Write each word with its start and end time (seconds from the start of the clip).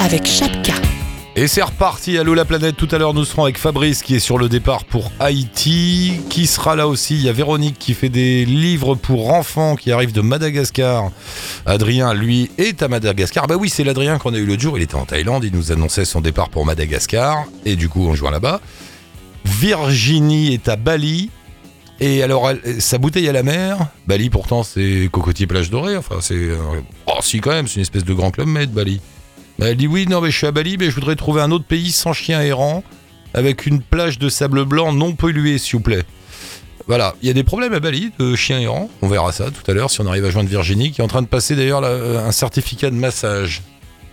avec 0.00 0.26
Chapka. 0.26 0.74
Et 1.36 1.46
c'est 1.46 1.62
reparti, 1.62 2.18
Allô 2.18 2.34
la 2.34 2.44
planète, 2.44 2.76
tout 2.76 2.88
à 2.90 2.98
l'heure 2.98 3.14
nous 3.14 3.24
serons 3.24 3.44
avec 3.44 3.58
Fabrice 3.58 4.02
qui 4.02 4.16
est 4.16 4.20
sur 4.20 4.36
le 4.36 4.48
départ 4.48 4.84
pour 4.84 5.12
Haïti, 5.20 6.14
qui 6.28 6.48
sera 6.48 6.74
là 6.74 6.88
aussi, 6.88 7.14
il 7.14 7.22
y 7.22 7.28
a 7.28 7.32
Véronique 7.32 7.78
qui 7.78 7.94
fait 7.94 8.08
des 8.08 8.44
livres 8.44 8.96
pour 8.96 9.32
enfants 9.32 9.76
qui 9.76 9.92
arrivent 9.92 10.12
de 10.12 10.20
Madagascar, 10.20 11.12
Adrien 11.64 12.12
lui 12.12 12.50
est 12.58 12.82
à 12.82 12.88
Madagascar, 12.88 13.46
bah 13.46 13.54
oui 13.54 13.68
c'est 13.68 13.84
l'Adrien 13.84 14.18
qu'on 14.18 14.34
a 14.34 14.38
eu 14.38 14.46
l'autre 14.46 14.62
jour, 14.62 14.76
il 14.78 14.82
était 14.82 14.96
en 14.96 15.04
Thaïlande, 15.04 15.44
il 15.44 15.52
nous 15.54 15.70
annonçait 15.70 16.04
son 16.04 16.20
départ 16.20 16.48
pour 16.48 16.66
Madagascar, 16.66 17.44
et 17.64 17.76
du 17.76 17.88
coup 17.88 18.04
on 18.08 18.14
joint 18.14 18.32
là-bas, 18.32 18.60
Virginie 19.44 20.54
est 20.54 20.68
à 20.68 20.74
Bali, 20.74 21.30
et 22.00 22.24
alors 22.24 22.50
sa 22.80 22.98
bouteille 22.98 23.28
à 23.28 23.32
la 23.32 23.44
mer, 23.44 23.78
Bali 24.08 24.28
pourtant 24.28 24.64
c'est 24.64 25.08
cocotier 25.12 25.46
plage 25.46 25.70
dorée, 25.70 25.96
enfin 25.96 26.16
c'est... 26.20 26.34
euh, 26.34 26.56
Oh 27.06 27.20
si 27.22 27.40
quand 27.40 27.50
même, 27.50 27.68
c'est 27.68 27.76
une 27.76 27.82
espèce 27.82 28.04
de 28.04 28.12
grand 28.12 28.30
club 28.30 28.48
med 28.48 28.70
Bali. 28.70 29.00
Bah, 29.58 29.70
elle 29.70 29.76
dit 29.76 29.88
oui, 29.88 30.06
non, 30.06 30.20
mais 30.20 30.30
je 30.30 30.36
suis 30.36 30.46
à 30.46 30.52
Bali, 30.52 30.76
mais 30.78 30.86
je 30.86 30.94
voudrais 30.94 31.16
trouver 31.16 31.40
un 31.42 31.50
autre 31.50 31.64
pays 31.64 31.90
sans 31.90 32.12
chien 32.12 32.40
errant, 32.40 32.84
avec 33.34 33.66
une 33.66 33.82
plage 33.82 34.18
de 34.18 34.28
sable 34.28 34.64
blanc 34.64 34.92
non 34.92 35.14
polluée, 35.14 35.58
s'il 35.58 35.76
vous 35.76 35.82
plaît. 35.82 36.04
Voilà, 36.86 37.14
il 37.20 37.28
y 37.28 37.30
a 37.30 37.34
des 37.34 37.44
problèmes 37.44 37.74
à 37.74 37.80
Bali 37.80 38.12
de 38.18 38.34
chiens 38.34 38.60
errants. 38.60 38.88
On 39.02 39.08
verra 39.08 39.30
ça 39.32 39.50
tout 39.50 39.68
à 39.70 39.74
l'heure 39.74 39.90
si 39.90 40.00
on 40.00 40.06
arrive 40.06 40.24
à 40.24 40.30
joindre 40.30 40.48
Virginie, 40.48 40.90
qui 40.90 41.00
est 41.00 41.04
en 41.04 41.08
train 41.08 41.22
de 41.22 41.26
passer 41.26 41.54
d'ailleurs 41.54 41.82
euh, 41.84 42.26
un 42.26 42.32
certificat 42.32 42.88
de 42.88 42.94
massage. 42.94 43.62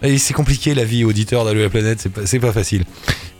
Et 0.02 0.18
c'est 0.18 0.34
compliqué 0.34 0.73
la 0.73 0.84
vie, 0.84 1.05
auditeur 1.05 1.46
d'Allo 1.46 1.62
la 1.62 1.70
planète, 1.70 2.02
c'est 2.02 2.12
pas, 2.12 2.26
c'est 2.26 2.40
pas 2.40 2.52
facile. 2.52 2.84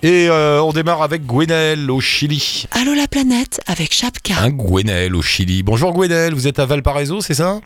Et 0.04 0.30
euh, 0.30 0.62
on 0.62 0.72
démarre 0.72 1.02
avec 1.02 1.26
Gwenaël 1.26 1.92
au 1.92 2.00
Chili. 2.00 2.66
Allô 2.72 2.94
la 2.94 3.08
planète 3.08 3.60
avec 3.68 3.94
Chapka. 3.94 4.36
Un 4.40 4.52
Gwenaël 4.52 5.14
au 5.16 5.22
Chili. 5.22 5.64
Bonjour 5.64 5.92
Gwenaël, 5.92 6.34
vous 6.34 6.48
êtes 6.48 6.60
à 6.60 6.66
Valparaiso, 6.66 7.20
c'est 7.20 7.34
ça? 7.34 7.60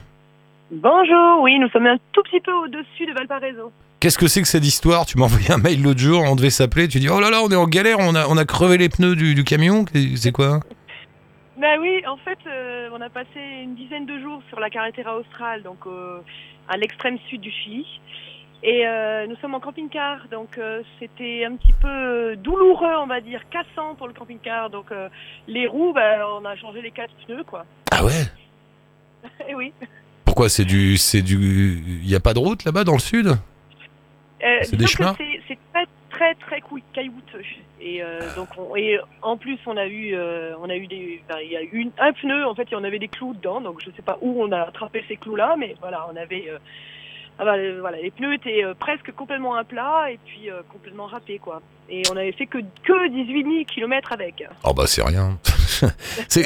Bonjour, 0.72 1.42
oui, 1.44 1.60
nous 1.60 1.70
sommes 1.70 1.88
un 1.88 1.98
tout 2.14 2.24
petit 2.24 2.40
peu 2.40 2.52
au-dessus 2.52 3.06
de 3.06 3.14
Valparaiso. 3.14 3.72
Qu'est-ce 4.00 4.18
que 4.18 4.28
c'est 4.28 4.42
que 4.42 4.48
cette 4.48 4.66
histoire? 4.66 5.06
Tu 5.06 5.18
m'as 5.18 5.26
envoyé 5.26 5.52
un 5.52 5.58
mail 5.58 5.82
l'autre 5.82 6.00
jour, 6.00 6.24
on 6.24 6.38
devait 6.38 6.50
s'appeler, 6.50 6.88
tu 6.88 7.00
dis 7.00 7.10
oh 7.10 7.20
là 7.20 7.30
là, 7.30 7.42
on 7.44 7.50
est 7.50 7.56
en 7.58 7.68
galère, 7.68 7.98
on 8.00 8.16
a, 8.16 8.28
on 8.28 8.38
a 8.38 8.46
crevé 8.46 8.78
les 8.78 8.88
pneus 8.88 9.18
du, 9.18 9.36
du 9.36 9.44
camion, 9.44 9.84
c'est 10.16 10.32
quoi? 10.32 10.62
Ben 11.58 11.78
oui, 11.82 12.02
en 12.08 12.16
fait, 12.16 12.38
euh, 12.48 12.88
on 12.94 13.02
a 13.02 13.10
passé 13.10 13.42
une 13.62 13.76
dizaine 13.76 14.06
de 14.06 14.18
jours 14.22 14.42
sur 14.48 14.62
la 14.62 14.70
carretera 14.70 15.18
australe, 15.18 15.64
donc 15.64 15.80
euh, 15.86 16.20
à 16.70 16.78
l'extrême 16.78 17.18
sud 17.30 17.42
du 17.42 17.52
Chili. 17.52 17.86
Et 18.64 18.88
euh, 18.88 19.28
nous 19.28 19.36
sommes 19.42 19.56
en 19.56 19.60
camping-car, 19.60 20.28
donc 20.32 20.58
c'était 21.00 21.44
un 21.44 21.58
petit 21.58 21.74
peu 21.82 22.38
douloureux, 22.38 22.96
on 23.02 23.08
va 23.08 23.20
dire, 23.20 23.42
cassant 23.50 23.96
pour 23.96 24.08
le 24.08 24.14
camping-car. 24.14 24.70
Donc 24.70 24.88
les 25.48 25.68
roues, 25.68 25.92
ben, 25.94 26.22
on 26.40 26.46
a 26.46 26.56
changé 26.56 26.82
les 26.82 26.92
quatre 26.92 27.14
pneus, 27.26 27.44
quoi. 27.44 27.66
Ah 27.92 28.06
ouais? 28.06 28.24
Et 29.50 29.56
oui. 29.56 29.74
Pourquoi? 30.24 30.48
C'est 30.48 30.66
du, 30.66 30.96
c'est 30.96 31.22
du, 31.22 31.82
il 32.02 32.10
y 32.10 32.16
a 32.16 32.22
pas 32.22 32.34
de 32.34 32.40
route 32.40 32.64
là-bas 32.64 32.86
dans 32.86 32.94
le 32.94 33.00
sud? 33.00 33.38
Euh, 34.44 34.60
C'est 34.64 34.76
des 34.78 34.88
chemins 34.88 35.16
c'est- 35.18 35.58
très 35.72 35.86
très 36.10 36.36
très 36.36 36.62
caillouteux. 36.94 37.42
Et 37.82 38.02
euh, 38.04 38.20
donc 38.36 38.48
on- 38.58 38.76
et 38.76 39.00
en 39.22 39.38
plus 39.38 39.58
on 39.66 39.78
a 39.78 39.86
eu 39.86 40.14
euh, 40.16 40.54
on 40.62 40.70
a 40.70 40.76
eu 40.76 40.88
des 40.88 41.22
ben, 41.30 41.38
il 41.44 41.52
y 41.52 41.58
a 41.58 41.62
eu 41.62 41.70
une- 41.74 41.92
un 42.00 42.12
pneu 42.14 42.46
en 42.46 42.56
fait 42.56 42.68
il 42.70 42.74
y 42.74 42.76
en 42.76 42.84
avait 42.84 43.00
des 43.00 43.08
clous 43.08 43.34
dedans 43.34 43.62
donc 43.62 43.82
je 43.86 43.92
sais 43.96 44.02
pas 44.02 44.18
où 44.22 44.42
on 44.44 44.52
a 44.52 44.62
attrapé 44.62 45.04
ces 45.08 45.18
clous 45.18 45.36
là 45.36 45.56
mais 45.58 45.76
voilà 45.80 46.06
on 46.12 46.16
avait 46.16 46.46
ah 47.38 47.46
bah, 47.46 47.56
voilà 47.80 47.98
les 48.02 48.12
pneus 48.12 48.34
étaient 48.34 48.64
presque 48.80 49.12
complètement 49.14 49.56
à 49.56 49.64
plat 49.64 50.08
et 50.12 50.20
puis 50.26 50.50
complètement 50.70 51.06
râpés 51.06 51.40
quoi. 51.40 51.62
Et 51.90 52.02
on 52.12 52.18
avait 52.18 52.34
fait 52.34 52.48
que 52.48 52.58
que 52.84 53.10
18 53.10 53.66
km 53.66 54.12
avec. 54.12 54.44
Oh 54.64 54.74
bah 54.74 54.84
c'est 54.88 55.04
rien. 55.04 55.38
c'est, 56.28 56.44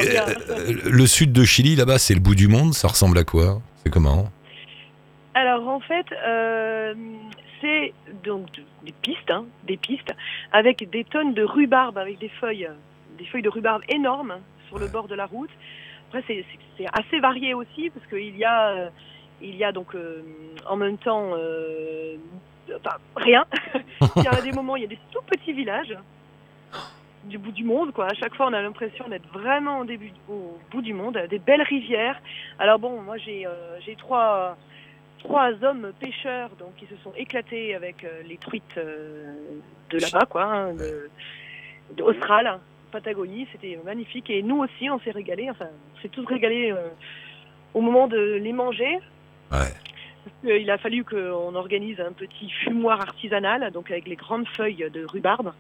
le 0.86 1.06
sud 1.08 1.32
de 1.34 1.44
Chili 1.44 1.76
là-bas, 1.76 1.98
c'est 1.98 2.14
le 2.14 2.20
bout 2.20 2.36
du 2.36 2.48
monde, 2.48 2.74
ça 2.74 2.88
ressemble 2.88 3.18
à 3.18 3.24
quoi? 3.24 3.60
C'est 3.84 3.90
comment? 3.92 4.30
Alors 5.34 5.68
en 5.68 5.80
fait, 5.80 6.06
euh, 6.28 6.94
donc 8.24 8.52
de- 8.54 8.64
des 8.86 8.92
pistes, 9.02 9.32
hein, 9.32 9.46
des 9.64 9.78
pistes 9.78 10.14
avec 10.52 10.90
des 10.90 11.04
tonnes 11.04 11.34
de 11.34 11.44
rhubarbe, 11.44 11.98
avec 11.98 12.18
des 12.20 12.30
feuilles, 12.30 12.70
des 13.18 13.26
feuilles 13.26 13.42
de 13.42 13.50
rhubarbe 13.50 13.84
énormes 13.90 14.36
sur 14.68 14.80
le 14.80 14.88
bord 14.88 15.08
de 15.08 15.16
la 15.16 15.26
route. 15.26 15.50
Après, 16.10 16.24
c'est- 16.28 16.46
assez 16.94 17.20
varié 17.20 17.54
aussi 17.54 17.90
parce 17.92 18.06
qu'il 18.08 18.36
y 18.38 18.44
a, 18.44 18.70
euh, 18.70 18.90
il 19.42 19.56
y 19.56 19.64
a 19.64 19.72
donc 19.72 19.94
euh, 19.96 20.22
en 20.68 20.76
même 20.76 20.98
temps, 20.98 21.32
euh, 21.38 22.16
rien. 23.16 23.46
il 24.18 24.24
y 24.24 24.28
a 24.28 24.42
des 24.42 24.52
moments, 24.52 24.76
il 24.76 24.82
y 24.84 24.86
a 24.86 24.90
des 24.90 25.00
tout 25.12 25.22
petits 25.28 25.54
villages 25.54 25.96
du 27.26 27.38
bout 27.38 27.52
du 27.52 27.64
monde, 27.64 27.94
quoi. 27.94 28.08
À 28.08 28.14
chaque 28.16 28.36
fois, 28.36 28.48
on 28.48 28.54
a 28.54 28.62
l'impression 28.62 29.08
d'être 29.08 29.28
vraiment 29.32 29.86
au 30.30 30.58
bout 30.72 30.82
du 30.82 30.94
monde, 30.94 31.18
des 31.30 31.40
belles 31.40 31.62
rivières. 31.62 32.20
Alors 32.60 32.80
bon, 32.80 33.02
moi 33.02 33.16
j'ai 33.18 33.46
trois 33.98 34.58
trois 35.24 35.52
hommes 35.64 35.92
pêcheurs 36.00 36.50
donc 36.60 36.76
qui 36.76 36.86
se 36.86 36.96
sont 37.04 37.14
éclatés 37.18 37.76
avec 37.76 38.04
euh, 38.04 38.22
les 38.28 38.38
truites 38.38 38.78
euh, 38.78 39.34
de 39.90 39.98
là-bas 39.98 40.26
quoi, 40.30 40.44
hein, 40.44 40.74
de, 40.74 41.10
de 41.96 42.04
Austral, 42.04 42.60
Patagonie, 42.92 43.48
c'était 43.52 43.80
magnifique 43.84 44.30
et 44.30 44.44
nous 44.44 44.60
aussi 44.60 44.90
on 44.90 45.00
s'est 45.00 45.12
régalé, 45.12 45.50
enfin 45.50 45.68
on 45.96 46.02
s'est 46.02 46.10
tous 46.10 46.26
régalés 46.26 46.72
euh, 46.72 46.90
au 47.74 47.82
moment 47.82 48.08
de 48.08 48.18
les 48.18 48.54
manger. 48.54 49.00
Ouais. 49.52 49.74
Parce 50.24 50.36
qu'il 50.42 50.70
a 50.70 50.78
fallu 50.78 51.04
qu'on 51.04 51.56
organise 51.56 52.00
un 52.00 52.14
petit 52.14 52.50
fumoir 52.64 53.02
artisanal, 53.02 53.72
donc 53.72 53.92
avec 53.92 54.08
les 54.08 54.16
grandes 54.16 54.48
feuilles 54.56 54.90
de 54.94 55.06
rhubarbe. 55.06 55.54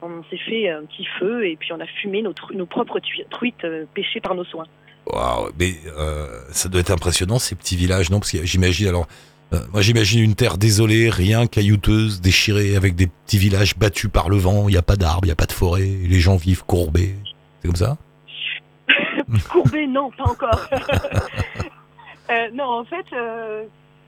On 0.00 0.22
s'est 0.24 0.38
fait 0.38 0.70
un 0.70 0.84
petit 0.84 1.06
feu 1.18 1.46
et 1.46 1.56
puis 1.56 1.72
on 1.72 1.80
a 1.80 1.86
fumé 1.86 2.22
nos, 2.22 2.66
propres 2.66 3.00
truites 3.30 3.66
pêchées 3.94 4.20
par 4.20 4.34
nos 4.34 4.44
soins. 4.44 4.66
Waouh, 5.12 5.50
mais 5.58 5.74
euh, 5.96 6.26
ça 6.50 6.68
doit 6.68 6.80
être 6.80 6.90
impressionnant 6.90 7.38
ces 7.38 7.54
petits 7.54 7.76
villages, 7.76 8.10
non? 8.10 8.18
Parce 8.18 8.32
que 8.32 8.44
j'imagine 8.44 8.88
alors, 8.88 9.06
euh, 9.52 9.60
moi 9.72 9.80
j'imagine 9.80 10.20
une 10.20 10.34
terre 10.34 10.58
désolée, 10.58 11.10
rien, 11.10 11.46
caillouteuse, 11.46 12.20
déchirée, 12.20 12.74
avec 12.76 12.96
des 12.96 13.06
petits 13.06 13.38
villages 13.38 13.76
battus 13.76 14.10
par 14.10 14.28
le 14.28 14.36
vent. 14.36 14.68
Il 14.68 14.72
n'y 14.72 14.76
a 14.78 14.82
pas 14.82 14.96
d'arbres, 14.96 15.20
il 15.24 15.28
n'y 15.28 15.32
a 15.32 15.36
pas 15.36 15.46
de 15.46 15.52
forêt, 15.52 15.82
les 15.86 16.18
gens 16.20 16.36
vivent 16.36 16.64
courbés. 16.64 17.14
C'est 17.62 17.68
comme 17.68 17.76
ça? 17.76 17.96
Courbé, 19.50 19.86
non, 19.86 20.10
pas 20.10 20.24
encore. 20.30 20.68
Euh, 22.28 22.48
non, 22.52 22.64
en 22.80 22.84
fait, 22.84 23.06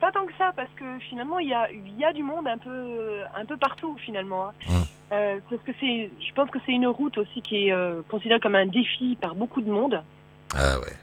pas 0.00 0.10
tant 0.10 0.26
que 0.26 0.32
ça, 0.36 0.50
parce 0.56 0.70
que 0.74 0.84
finalement, 1.08 1.38
il 1.38 1.50
y 1.50 1.54
a, 1.54 1.70
il 1.70 1.96
y 2.00 2.04
a 2.04 2.12
du 2.12 2.24
monde 2.24 2.48
un 2.48 2.58
peu, 2.58 3.20
un 3.36 3.44
peu 3.44 3.56
partout, 3.56 3.96
finalement. 4.04 4.48
hein. 4.48 4.52
Hum. 5.12 5.40
Parce 5.48 5.62
que 5.62 5.70
c'est, 5.78 6.10
je 6.18 6.34
pense 6.34 6.50
que 6.50 6.58
c'est 6.66 6.72
une 6.72 6.88
route 6.88 7.16
aussi 7.16 7.42
qui 7.42 7.68
est 7.68 7.74
considérée 8.08 8.40
comme 8.40 8.56
un 8.56 8.66
défi 8.66 9.16
par 9.20 9.36
beaucoup 9.36 9.60
de 9.60 9.70
monde. 9.70 10.02
Ah 10.54 10.78
ouais. 10.80 10.96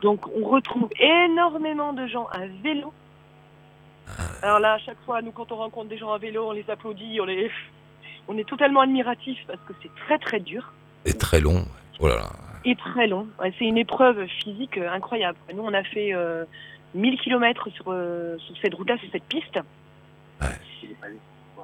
Donc, 0.00 0.26
on 0.28 0.48
retrouve 0.48 0.88
énormément 0.98 1.92
de 1.92 2.06
gens 2.06 2.26
à 2.26 2.46
vélo. 2.62 2.92
Alors 4.42 4.60
là, 4.60 4.74
à 4.74 4.78
chaque 4.78 5.00
fois, 5.04 5.20
nous, 5.22 5.32
quand 5.32 5.50
on 5.52 5.56
rencontre 5.56 5.88
des 5.88 5.98
gens 5.98 6.12
à 6.12 6.18
vélo, 6.18 6.48
on 6.48 6.52
les 6.52 6.68
applaudit, 6.70 7.20
on 7.20 7.24
les, 7.24 7.50
on 8.28 8.38
est 8.38 8.48
totalement 8.48 8.80
admiratifs 8.80 9.44
parce 9.46 9.60
que 9.66 9.72
c'est 9.82 9.94
très 10.06 10.18
très 10.18 10.40
dur. 10.40 10.72
Et 11.04 11.12
très 11.12 11.40
long. 11.40 11.64
Oh 12.00 12.08
là 12.08 12.16
là. 12.16 12.30
et 12.64 12.76
très 12.76 13.06
long. 13.06 13.26
Ouais, 13.40 13.52
c'est 13.58 13.64
une 13.64 13.78
épreuve 13.78 14.26
physique 14.26 14.78
euh, 14.78 14.90
incroyable. 14.90 15.38
Nous, 15.52 15.62
on 15.62 15.74
a 15.74 15.82
fait 15.82 16.14
euh, 16.14 16.44
1000 16.94 17.18
km 17.18 17.68
sur, 17.70 17.86
euh, 17.88 18.38
sur 18.38 18.56
cette 18.62 18.74
route-là, 18.74 18.96
sur 18.98 19.10
cette 19.10 19.24
piste. 19.24 19.58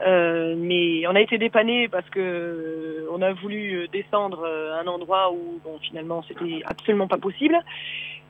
Euh, 0.03 0.55
mais 0.59 1.07
on 1.07 1.15
a 1.15 1.21
été 1.21 1.39
dépanné 1.39 1.89
parce 1.89 2.09
que 2.11 2.19
euh, 2.19 3.09
on 3.13 3.23
a 3.23 3.33
voulu 3.33 3.77
euh, 3.77 3.87
descendre 3.89 4.45
à 4.45 4.81
un 4.81 4.87
endroit 4.87 5.33
où 5.33 5.61
bon, 5.63 5.79
finalement 5.79 6.25
c'était 6.27 6.63
absolument 6.67 7.07
pas 7.07 7.17
possible 7.17 7.57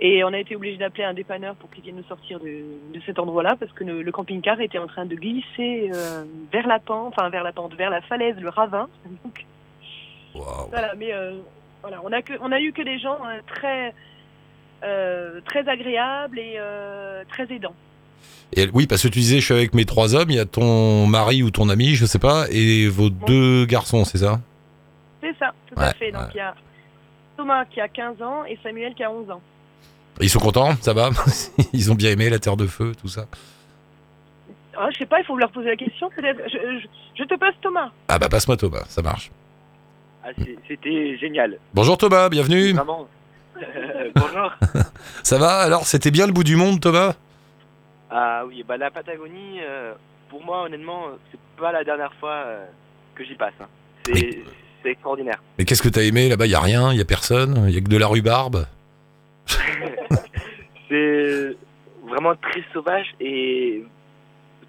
et 0.00 0.24
on 0.24 0.32
a 0.32 0.38
été 0.38 0.56
obligé 0.56 0.76
d'appeler 0.76 1.04
un 1.04 1.14
dépanneur 1.14 1.54
pour 1.54 1.70
qu'il 1.70 1.84
vienne 1.84 1.96
nous 1.96 2.04
sortir 2.04 2.40
de, 2.40 2.64
de 2.92 3.00
cet 3.06 3.18
endroit-là 3.18 3.56
parce 3.58 3.72
que 3.72 3.84
le, 3.84 4.02
le 4.02 4.12
camping-car 4.12 4.60
était 4.60 4.78
en 4.78 4.86
train 4.86 5.06
de 5.06 5.14
glisser 5.14 5.90
euh, 5.94 6.24
vers 6.52 6.66
la 6.66 6.80
pente, 6.80 7.14
enfin 7.16 7.28
vers 7.28 7.44
la 7.44 7.52
pente, 7.52 7.74
vers 7.74 7.90
la 7.90 8.02
falaise, 8.02 8.36
le 8.40 8.48
ravin. 8.48 8.88
Donc, 9.24 9.46
voilà, 10.34 10.94
mais 10.96 11.14
euh, 11.14 11.38
voilà, 11.80 12.00
on 12.04 12.12
a 12.12 12.22
que, 12.22 12.32
on 12.40 12.50
a 12.50 12.60
eu 12.60 12.72
que 12.72 12.82
des 12.82 12.98
gens 12.98 13.18
euh, 13.24 13.40
très, 13.46 13.94
euh, 14.82 15.40
très 15.44 15.68
agréables 15.68 16.38
et 16.38 16.54
euh, 16.58 17.22
très 17.28 17.52
aidants. 17.54 17.76
Et 18.56 18.68
oui, 18.72 18.86
parce 18.86 19.02
que 19.02 19.08
tu 19.08 19.18
disais, 19.18 19.40
je 19.40 19.44
suis 19.44 19.54
avec 19.54 19.74
mes 19.74 19.84
trois 19.84 20.14
hommes, 20.14 20.30
il 20.30 20.36
y 20.36 20.40
a 20.40 20.44
ton 20.44 21.06
mari 21.06 21.42
ou 21.42 21.50
ton 21.50 21.68
ami, 21.68 21.94
je 21.94 22.06
sais 22.06 22.18
pas, 22.20 22.46
et 22.50 22.88
vos 22.88 23.10
deux 23.10 23.64
garçons, 23.66 24.04
c'est 24.04 24.18
ça? 24.18 24.40
C'est 25.20 25.36
ça, 25.38 25.52
tout 25.68 25.74
à 25.80 25.92
fait. 25.94 26.12
Donc 26.12 26.22
ouais. 26.22 26.28
il 26.34 26.38
y 26.38 26.40
a 26.40 26.54
Thomas 27.36 27.64
qui 27.64 27.80
a 27.80 27.88
15 27.88 28.22
ans 28.22 28.44
et 28.44 28.58
Samuel 28.62 28.94
qui 28.94 29.02
a 29.02 29.10
11 29.10 29.30
ans. 29.30 29.40
Ils 30.20 30.30
sont 30.30 30.38
contents 30.38 30.74
Ça 30.80 30.92
va? 30.92 31.10
Ils 31.72 31.90
ont 31.90 31.96
bien 31.96 32.10
aimé 32.10 32.30
la 32.30 32.38
Terre 32.38 32.56
de 32.56 32.66
Feu, 32.66 32.92
tout 33.00 33.08
ça 33.08 33.26
Ah, 34.76 34.88
je 34.92 34.98
sais 34.98 35.06
pas, 35.06 35.18
il 35.18 35.24
faut 35.24 35.36
leur 35.36 35.50
poser 35.50 35.70
la 35.70 35.76
question 35.76 36.08
peut-être. 36.14 36.40
Je, 36.46 36.80
je, 36.80 36.86
je 37.18 37.24
te 37.24 37.34
passe 37.36 37.54
Thomas. 37.60 37.90
Ah 38.06 38.18
bah 38.20 38.28
passe-moi 38.28 38.56
Thomas, 38.56 38.84
ça 38.88 39.02
marche. 39.02 39.32
Ah, 40.24 40.28
C'était 40.68 41.18
génial. 41.18 41.58
Bonjour 41.74 41.98
Thomas, 41.98 42.28
bienvenue. 42.28 42.72
Vraiment. 42.72 43.08
Bonjour. 44.14 44.52
Ça 45.22 45.38
va? 45.38 45.58
Alors, 45.58 45.86
c'était 45.86 46.10
bien 46.10 46.26
le 46.26 46.32
bout 46.32 46.44
du 46.44 46.56
monde 46.56 46.80
Thomas? 46.80 47.14
Ah 48.16 48.44
oui, 48.46 48.62
bah 48.62 48.76
la 48.76 48.92
Patagonie, 48.92 49.58
euh, 49.60 49.92
pour 50.28 50.44
moi, 50.44 50.62
honnêtement, 50.62 51.08
euh, 51.08 51.16
c'est 51.32 51.40
pas 51.60 51.72
la 51.72 51.82
dernière 51.82 52.14
fois 52.14 52.44
euh, 52.46 52.64
que 53.16 53.24
j'y 53.24 53.34
passe. 53.34 53.54
hein. 53.60 53.66
C'est 54.06 54.44
c'est 54.84 54.90
extraordinaire. 54.90 55.42
Mais 55.58 55.64
qu'est-ce 55.64 55.82
que 55.82 55.88
t'as 55.88 56.02
aimé 56.02 56.28
là-bas? 56.28 56.46
Il 56.46 56.52
y 56.52 56.54
a 56.54 56.60
rien, 56.60 56.92
il 56.92 56.98
y 56.98 57.00
a 57.00 57.04
personne, 57.04 57.64
il 57.68 57.74
y 57.74 57.78
a 57.78 57.80
que 57.80 57.88
de 57.88 57.96
la 57.96 58.06
rhubarbe? 58.06 58.66
C'est 60.88 61.56
vraiment 62.06 62.34
très 62.36 62.62
sauvage 62.72 63.14
et 63.18 63.84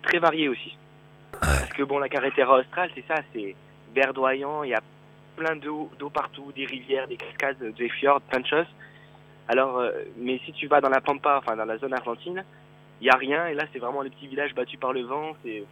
très 0.03 0.19
varié 0.19 0.47
aussi. 0.49 0.77
Parce 1.39 1.73
que 1.73 1.83
bon, 1.83 1.99
la 1.99 2.07
carretera 2.09 2.59
australe, 2.59 2.89
c'est 2.95 3.03
ça, 3.07 3.15
c'est 3.33 3.55
verdoyant, 3.93 4.63
il 4.63 4.69
y 4.69 4.73
a 4.73 4.81
plein 5.35 5.55
d'eau 5.57 5.91
d'eau 5.99 6.09
partout, 6.09 6.51
des 6.55 6.65
rivières, 6.65 7.07
des 7.09 7.17
cascades, 7.17 7.75
des 7.77 7.89
fjords, 7.89 8.21
plein 8.21 8.39
de 8.39 8.47
choses. 8.47 8.67
Alors, 9.49 9.79
euh, 9.79 9.91
mais 10.17 10.39
si 10.45 10.53
tu 10.53 10.67
vas 10.67 10.79
dans 10.79 10.89
la 10.89 11.01
Pampa, 11.01 11.37
enfin 11.37 11.57
dans 11.57 11.65
la 11.65 11.77
zone 11.77 11.93
argentine, 11.93 12.43
il 13.01 13.07
y 13.07 13.09
a 13.09 13.15
rien, 13.15 13.47
et 13.47 13.53
là 13.53 13.63
c'est 13.73 13.79
vraiment 13.79 14.01
les 14.01 14.09
petits 14.09 14.27
villages 14.27 14.53
battus 14.55 14.79
par 14.79 14.93
le 14.93 15.01
vent, 15.03 15.33
c'est 15.43 15.63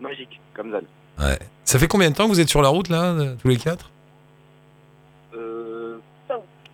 magique 0.00 0.40
comme 0.54 0.70
zone. 0.72 0.84
Ouais. 1.18 1.38
Ça 1.64 1.78
fait 1.78 1.86
combien 1.88 2.10
de 2.10 2.14
temps 2.16 2.24
que 2.24 2.30
vous 2.30 2.40
êtes 2.40 2.48
sur 2.48 2.62
la 2.62 2.68
route 2.68 2.88
là, 2.88 3.12
euh, 3.12 3.34
tous 3.40 3.48
les 3.48 3.56
quatre? 3.56 3.90
Euh, 5.36 5.98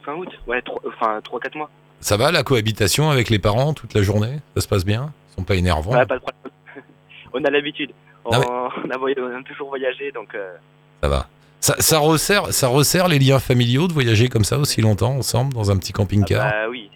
fin 0.02 0.14
août, 0.14 0.28
ouais, 0.46 0.62
trois- 0.62 0.80
enfin 0.86 1.20
3-4 1.22 1.56
mois. 1.56 1.70
Ça 2.00 2.16
va 2.16 2.30
la 2.32 2.42
cohabitation 2.42 3.10
avec 3.10 3.28
les 3.28 3.38
parents 3.38 3.74
toute 3.74 3.92
la 3.94 4.02
journée? 4.02 4.38
Ça 4.54 4.62
se 4.62 4.68
passe 4.68 4.84
bien? 4.84 5.12
Ils 5.30 5.34
sont 5.36 5.44
pas 5.44 5.54
énervants? 5.56 5.92
Ouais, 5.92 6.06
pas 6.06 6.16
de 6.16 6.22
problème. 6.22 6.52
on 7.34 7.44
a 7.44 7.50
l'habitude. 7.50 7.92
On, 8.24 8.30
Ah 8.32 8.68
on 8.84 8.90
a 8.90 8.96
voy- 8.96 9.14
on 9.18 9.38
a 9.38 9.42
toujours 9.42 9.68
voyagé, 9.68 10.10
donc 10.12 10.34
euh, 10.34 10.54
Ça 11.02 11.08
va. 11.08 11.26
Ça, 11.60 11.76
ça 11.78 11.98
resserre, 11.98 12.52
ça 12.54 12.68
resserre 12.68 13.08
les 13.08 13.18
liens 13.18 13.38
familiaux 13.38 13.86
de 13.86 13.92
voyager 13.92 14.28
comme 14.28 14.44
ça 14.44 14.56
aussi 14.58 14.80
longtemps 14.80 15.12
ensemble 15.16 15.52
dans 15.52 15.70
un 15.70 15.76
petit 15.76 15.92
ah 15.94 15.98
camping-car. 15.98 16.50
bah 16.50 16.68
oui. 16.70 16.90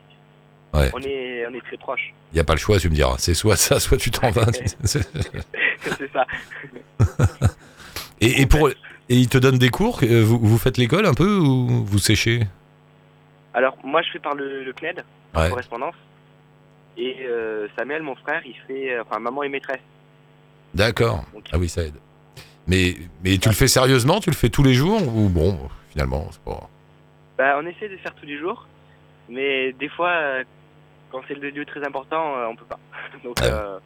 Ouais. 0.75 0.91
On 0.93 0.99
est, 1.01 1.47
on 1.47 1.55
est 1.55 1.61
très 1.61 1.77
proches. 1.77 2.13
Il 2.33 2.37
y 2.37 2.41
a 2.41 2.45
pas 2.45 2.55
le 2.55 2.59
choix, 2.59 2.79
tu 2.79 2.89
me 2.91 2.95
diras. 2.95 3.15
C'est 3.19 3.35
soit 3.35 3.57
ça, 3.57 3.79
soit 3.81 3.97
tu 3.97 4.11
t'en 4.11 4.31
vas. 4.31 4.47
c'est 4.85 6.13
ça. 6.13 6.27
et, 8.21 8.43
et 8.43 8.47
pour 8.47 8.69
et 8.71 8.75
ils 9.17 9.29
te 9.29 9.39
donnent 9.39 9.59
des 9.59 9.69
cours. 9.69 10.01
euh, 10.03 10.23
Vous, 10.23 10.39
vous 10.39 10.59
faites 10.59 10.79
l'école 10.79 11.07
un 11.07 11.15
peu 11.15 11.37
ou 11.37 11.85
vous 11.85 11.99
séchez? 11.99 12.41
Alors, 13.53 13.77
moi, 13.85 14.03
je 14.03 14.11
fais 14.13 14.19
par 14.19 14.35
le, 14.35 14.65
le 14.65 14.73
CNED, 14.73 15.05
Ouais. 15.37 15.49
correspondance. 15.51 15.95
Et 16.97 17.19
euh, 17.27 17.67
Samuel, 17.77 18.03
mon 18.03 18.15
frère, 18.17 18.41
il 18.47 18.55
fait. 18.67 18.93
euh, 18.95 19.03
Enfin, 19.03 19.19
maman 19.21 19.43
et 19.43 19.49
maîtresse. 19.49 19.81
D'accord. 20.75 21.25
Ah 21.53 21.59
oui, 21.59 21.69
ça 21.69 21.83
aide. 21.83 21.95
Mais 22.67 22.97
mais 23.23 23.37
tu 23.39 23.49
le 23.49 23.55
fais 23.55 23.69
sérieusement? 23.69 24.21
Tu 24.21 24.31
le 24.31 24.35
fais 24.37 24.49
tous 24.49 24.63
les 24.63 24.73
jours 24.75 25.01
ou 25.15 25.29
bon 25.29 25.59
finalement 25.91 26.27
c'est 26.33 26.41
pas. 26.43 26.69
bah, 27.37 27.57
on 27.63 27.67
essaie 27.67 27.89
de 27.91 27.97
faire 27.99 28.15
tous 28.15 28.25
les 28.27 28.39
jours. 28.39 28.67
Mais 29.29 29.73
des 29.75 29.89
fois, 29.91 30.41
quand 31.15 31.23
c'est 31.29 31.35
le 31.35 31.51
lieu 31.51 31.65
très 31.65 31.85
important, 31.87 32.37
euh, 32.37 32.47
on 32.47 32.57
peut 32.57 32.65
pas. 32.65 32.79
Donc, 33.25 33.37
Ah 33.41 33.45
ouais. 33.45 33.51
euh, 33.53 33.79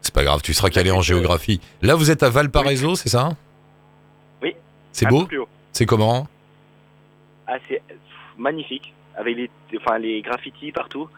C'est 0.00 0.14
pas 0.14 0.22
grave, 0.24 0.40
tu 0.42 0.54
seras 0.54 0.70
calé 0.70 0.90
en 0.92 1.00
géographie. 1.02 1.60
Là, 1.82 1.94
vous 1.96 2.10
êtes 2.10 2.22
à 2.22 2.30
Valparaiso, 2.30 2.94
c'est 2.94 3.08
ça 3.08 3.30
Oui. 4.42 4.54
C'est 4.92 5.06
beau? 5.08 5.26
C'est 5.72 5.86
comment? 5.86 6.28
Ah, 7.48 7.56
c'est 7.68 7.82
magnifique, 8.38 8.94
avec 9.16 9.36
les, 9.36 9.50
enfin, 9.78 9.98
les 9.98 10.22
graffitis 10.22 10.70
partout. 10.72 11.08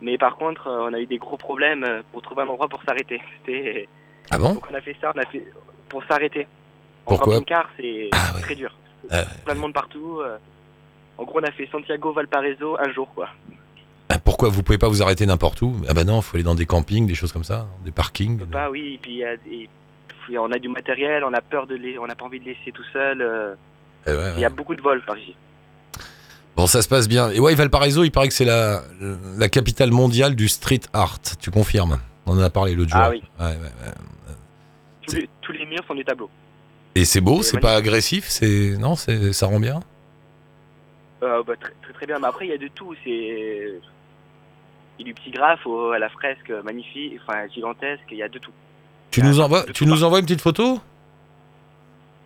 Mais 0.00 0.18
par 0.18 0.36
contre, 0.36 0.68
euh, 0.68 0.88
on 0.88 0.92
a 0.94 1.00
eu 1.00 1.06
des 1.06 1.18
gros 1.18 1.36
problèmes 1.36 2.02
pour 2.12 2.22
trouver 2.22 2.42
un 2.42 2.48
endroit 2.48 2.68
pour 2.68 2.82
s'arrêter. 2.84 3.20
C'était 3.38 3.88
Ah 4.30 4.38
bon? 4.38 4.54
Donc 4.54 4.66
on 4.70 4.74
a 4.74 4.80
fait 4.80 4.96
ça, 5.00 5.12
on 5.14 5.18
a 5.18 5.26
fait 5.26 5.44
pour 5.88 6.04
s'arrêter. 6.04 6.46
En 7.06 7.16
camping-car, 7.16 7.68
c'est 7.76 8.08
Ah 8.12 8.32
ouais. 8.36 8.42
très 8.42 8.54
dur. 8.54 8.72
Ah 9.10 9.24
Plein 9.44 9.54
de 9.54 9.60
monde 9.60 9.72
partout. 9.72 10.20
En 11.18 11.24
gros, 11.24 11.40
on 11.40 11.44
a 11.44 11.50
fait 11.52 11.66
Santiago, 11.72 12.12
Valparaiso 12.12 12.76
un 12.78 12.92
jour, 12.92 13.08
quoi. 13.14 13.28
Ah, 14.16 14.20
Pourquoi 14.24 14.48
vous 14.48 14.62
pouvez 14.62 14.78
pas 14.78 14.88
vous 14.88 15.02
arrêter 15.02 15.26
n'importe 15.26 15.62
où? 15.62 15.74
Ah 15.88 15.94
bah 15.94 16.04
non, 16.04 16.20
faut 16.22 16.36
aller 16.36 16.44
dans 16.44 16.54
des 16.54 16.66
campings, 16.66 17.06
des 17.06 17.14
choses 17.14 17.32
comme 17.32 17.44
ça, 17.44 17.66
des 17.84 17.90
parkings. 17.92 18.38
Bah 18.46 18.68
oui, 18.70 18.94
et 18.94 18.98
puis 18.98 19.22
des- 19.44 19.68
puis 20.24 20.38
on 20.38 20.50
a 20.50 20.58
du 20.58 20.68
matériel, 20.68 21.22
on 21.24 21.32
a 21.32 21.40
peur 21.40 21.66
de 21.66 21.74
les, 21.76 21.98
on 21.98 22.06
n'a 22.06 22.14
pas 22.16 22.24
envie 22.24 22.40
de 22.40 22.44
laisser 22.46 22.72
tout 22.72 22.84
seul. 22.92 23.22
euh. 23.22 23.54
Eh 24.06 24.10
ouais, 24.10 24.16
ouais. 24.16 24.32
Il 24.36 24.40
y 24.40 24.44
a 24.44 24.50
beaucoup 24.50 24.74
de 24.74 24.82
vols 24.82 25.04
par 25.04 25.16
ici. 25.18 25.34
Bon, 26.56 26.66
ça 26.66 26.80
se 26.82 26.88
passe 26.88 27.06
bien. 27.08 27.30
Et 27.30 27.38
ouais, 27.40 27.54
Valparaiso, 27.54 28.02
il 28.02 28.10
paraît 28.10 28.28
que 28.28 28.34
c'est 28.34 28.44
la, 28.46 28.82
la 29.36 29.48
capitale 29.48 29.90
mondiale 29.90 30.34
du 30.34 30.48
street 30.48 30.80
art. 30.92 31.18
Tu 31.38 31.50
confirmes? 31.50 31.98
On 32.24 32.32
en 32.32 32.40
a 32.40 32.50
parlé 32.50 32.74
l'autre 32.74 32.90
jour. 32.90 33.00
Ah 33.02 33.10
oui. 33.10 33.22
Ouais. 33.38 33.56
Tous 35.06 35.16
les, 35.16 35.28
tous 35.42 35.52
les 35.52 35.66
murs 35.66 35.84
sont 35.86 35.94
des 35.94 36.02
tableaux. 36.04 36.30
Et 36.94 37.04
c'est 37.04 37.20
beau, 37.20 37.42
C'est 37.42 37.60
pas 37.60 37.74
agressif, 37.74 38.24
c'est 38.28 38.76
non, 38.78 38.96
c'est 38.96 39.32
ça 39.34 39.46
rend 39.46 39.60
bien? 39.60 39.80
Euh, 41.22 41.42
bah, 41.46 41.52
très, 41.60 41.72
très 41.82 41.92
très 41.92 42.06
bien. 42.06 42.18
Mais 42.18 42.26
après, 42.26 42.46
il 42.46 42.50
y 42.50 42.54
a 42.54 42.58
de 42.58 42.68
tout. 42.68 42.94
C'est 43.04 43.74
il 44.98 45.06
y 45.06 45.10
a 45.10 45.12
du 45.12 45.14
petit 45.14 45.30
graphe 45.30 45.66
au- 45.66 45.90
à 45.90 45.98
la 45.98 46.08
fresque 46.08 46.50
magnifique, 46.64 47.14
enfin 47.22 47.46
gigantesque. 47.48 48.02
Il 48.10 48.18
y 48.18 48.22
a 48.22 48.28
de 48.28 48.38
tout. 48.38 48.50
Tu 49.10 49.20
Ah, 49.22 49.26
nous 49.26 49.40
envoies, 49.40 49.64
tu 49.64 49.72
tout 49.72 49.84
nous 49.86 50.04
envoies 50.04 50.18
une 50.20 50.26
petite 50.26 50.40
photo? 50.40 50.80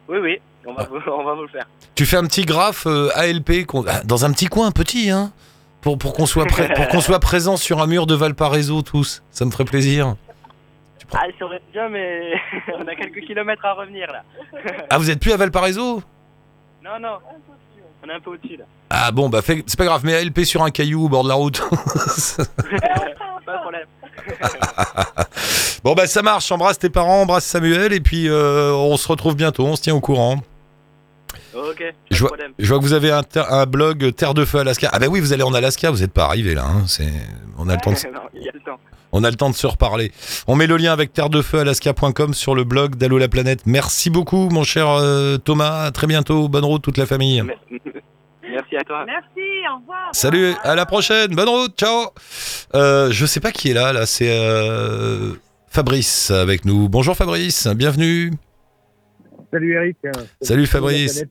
Oui, 0.08 0.18
oui. 0.18 0.38
On 0.66 0.74
Ah. 0.76 0.82
va, 0.82 0.88
vous- 0.88 1.10
on 1.10 1.24
va 1.24 1.34
vous 1.34 1.42
le 1.42 1.48
faire. 1.48 1.66
Tu 1.94 2.04
fais 2.06 2.16
un 2.16 2.24
petit 2.26 2.44
graphe 2.44 2.86
euh, 2.86 3.08
ALP 3.14 3.66
ah, 3.88 4.02
dans 4.04 4.24
un 4.24 4.32
petit 4.32 4.46
coin 4.46 4.70
petit, 4.72 5.10
hein, 5.10 5.32
pour, 5.80 5.98
pour 5.98 6.12
qu'on 6.12 6.26
soit 6.26 6.46
qu'on 6.90 7.00
soit 7.00 7.20
présent 7.20 7.56
sur 7.56 7.80
un 7.80 7.86
mur 7.86 8.06
de 8.06 8.14
Valparaiso 8.14 8.82
tous. 8.82 9.22
Ça 9.30 9.44
me 9.44 9.50
ferait 9.50 9.64
plaisir. 9.64 10.16
Ah, 11.12 11.24
ça 11.38 11.44
aurait 11.44 11.60
bien, 11.72 11.88
mais 11.88 12.34
on 12.78 12.86
a 12.86 12.94
quelques 12.94 13.20
kilomètres 13.26 13.64
à 13.64 13.72
revenir 13.72 14.06
là. 14.12 14.22
Ah, 14.90 14.98
vous 14.98 15.10
êtes 15.10 15.20
plus 15.20 15.32
à 15.32 15.36
Valparaiso? 15.36 16.02
Non, 16.84 16.98
non. 17.00 17.18
On 18.04 18.08
est 18.08 18.14
un 18.14 18.20
peu 18.20 18.30
au-dessus 18.30 18.56
là. 18.56 18.64
Ah 18.90 19.10
bon, 19.12 19.28
bah 19.28 19.40
c'est 19.44 19.76
pas 19.76 19.84
grave, 19.84 20.02
mais 20.04 20.14
ALP 20.14 20.40
sur 20.44 20.62
un 20.62 20.70
caillou 20.70 21.04
au 21.04 21.08
bord 21.08 21.24
de 21.24 21.28
la 21.28 21.34
route. 21.34 21.60
Pas 23.46 23.56
de 23.56 23.60
problème. 23.60 23.86
bon 25.84 25.94
bah 25.94 26.06
ça 26.06 26.22
marche. 26.22 26.50
Embrasse 26.50 26.78
tes 26.78 26.90
parents, 26.90 27.22
embrasse 27.22 27.44
Samuel, 27.44 27.92
et 27.92 28.00
puis 28.00 28.28
euh, 28.28 28.72
on 28.72 28.96
se 28.96 29.06
retrouve 29.08 29.36
bientôt. 29.36 29.66
On 29.66 29.76
se 29.76 29.82
tient 29.82 29.94
au 29.94 30.00
courant. 30.00 30.40
Ok, 31.54 31.82
Je 32.10 32.18
vois, 32.20 32.28
problème. 32.28 32.52
je 32.58 32.68
vois 32.68 32.78
que 32.78 32.82
vous 32.84 32.92
avez 32.92 33.10
un, 33.10 33.22
ter- 33.24 33.52
un 33.52 33.66
blog 33.66 34.14
Terre 34.14 34.34
de 34.34 34.44
Feu 34.44 34.58
Alaska. 34.60 34.88
Ah 34.92 34.98
bah 35.00 35.06
oui, 35.10 35.18
vous 35.20 35.32
allez 35.32 35.42
en 35.42 35.52
Alaska, 35.52 35.90
vous 35.90 35.98
n'êtes 35.98 36.12
pas 36.12 36.24
arrivé 36.26 36.54
là. 36.54 36.64
hein. 36.66 36.84
C'est, 36.86 37.08
on 37.58 37.68
a 37.68 37.74
le 37.74 37.80
temps 37.80 37.90
de, 37.90 37.96
Non, 38.14 38.20
il 38.34 38.42
y 38.44 38.48
a 38.48 38.52
le 38.52 38.60
temps. 38.60 38.78
on 39.12 39.24
a 39.24 39.30
le 39.30 39.36
temps 39.36 39.50
de 39.50 39.56
se 39.56 39.66
reparler. 39.66 40.12
On 40.46 40.54
met 40.54 40.66
le 40.68 40.76
lien 40.76 40.92
avec 40.92 41.12
terre 41.12 41.28
de 41.28 41.42
feu 41.42 41.58
alaska.com 41.58 42.34
sur 42.34 42.54
le 42.54 42.62
blog 42.64 42.94
d'Allo 42.96 43.18
la 43.18 43.28
planète. 43.28 43.60
Merci 43.66 44.10
beaucoup, 44.10 44.48
mon 44.50 44.62
cher 44.62 44.88
euh, 44.88 45.38
Thomas. 45.38 45.84
À 45.86 45.90
très 45.90 46.06
bientôt. 46.06 46.48
Bonne 46.48 46.64
route, 46.64 46.82
toute 46.82 46.98
la 46.98 47.06
famille. 47.06 47.42
Merci 48.52 48.76
à 48.76 48.82
toi. 48.84 49.04
Merci, 49.06 49.48
au 49.72 49.78
revoir. 49.80 50.08
Salut, 50.12 50.54
à 50.64 50.74
la 50.74 50.84
prochaine. 50.86 51.34
Bonne 51.34 51.48
route, 51.48 51.76
ciao. 51.76 52.10
Euh, 52.74 53.10
je 53.10 53.26
sais 53.26 53.40
pas 53.40 53.50
qui 53.52 53.70
est 53.70 53.74
là. 53.74 53.92
Là, 53.92 54.06
c'est 54.06 54.28
euh, 54.30 55.34
Fabrice 55.68 56.30
avec 56.30 56.64
nous. 56.64 56.88
Bonjour 56.88 57.16
Fabrice, 57.16 57.66
bienvenue. 57.68 58.32
Salut 59.52 59.74
Eric. 59.74 59.96
Salut, 60.40 60.66
Fabrice. 60.66 61.24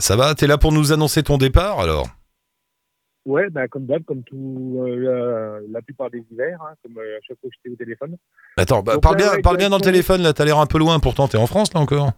Ça 0.00 0.16
va? 0.16 0.34
T'es 0.34 0.46
là 0.46 0.58
pour 0.58 0.72
nous 0.72 0.92
annoncer 0.92 1.22
ton 1.22 1.38
départ 1.38 1.80
alors? 1.80 2.06
Ouais, 3.24 3.50
bah, 3.50 3.66
comme 3.66 3.86
d'hab, 3.86 4.04
comme 4.04 4.22
tout 4.22 4.84
euh, 4.86 5.58
la, 5.60 5.60
la 5.68 5.82
plupart 5.82 6.10
des 6.10 6.24
hivers, 6.30 6.62
hein, 6.62 6.74
comme 6.82 6.96
euh, 6.98 7.16
à 7.16 7.20
chaque 7.26 7.36
fois 7.40 7.50
que 7.50 7.56
j'étais 7.56 7.74
au 7.74 7.76
téléphone. 7.76 8.16
Attends, 8.56 8.84
bah, 8.84 8.94
Donc, 8.94 9.02
parle 9.02 9.16
bien, 9.16 9.32
ouais, 9.32 9.42
parle 9.42 9.56
bien 9.56 9.68
dans 9.68 9.78
le 9.78 9.82
téléphone. 9.82 10.22
Là, 10.22 10.32
t'as 10.32 10.44
l'air 10.44 10.58
un 10.58 10.66
peu 10.66 10.78
loin. 10.78 11.00
Pourtant, 11.00 11.26
t'es 11.26 11.36
en 11.36 11.48
France 11.48 11.74
là 11.74 11.80
encore. 11.80 12.12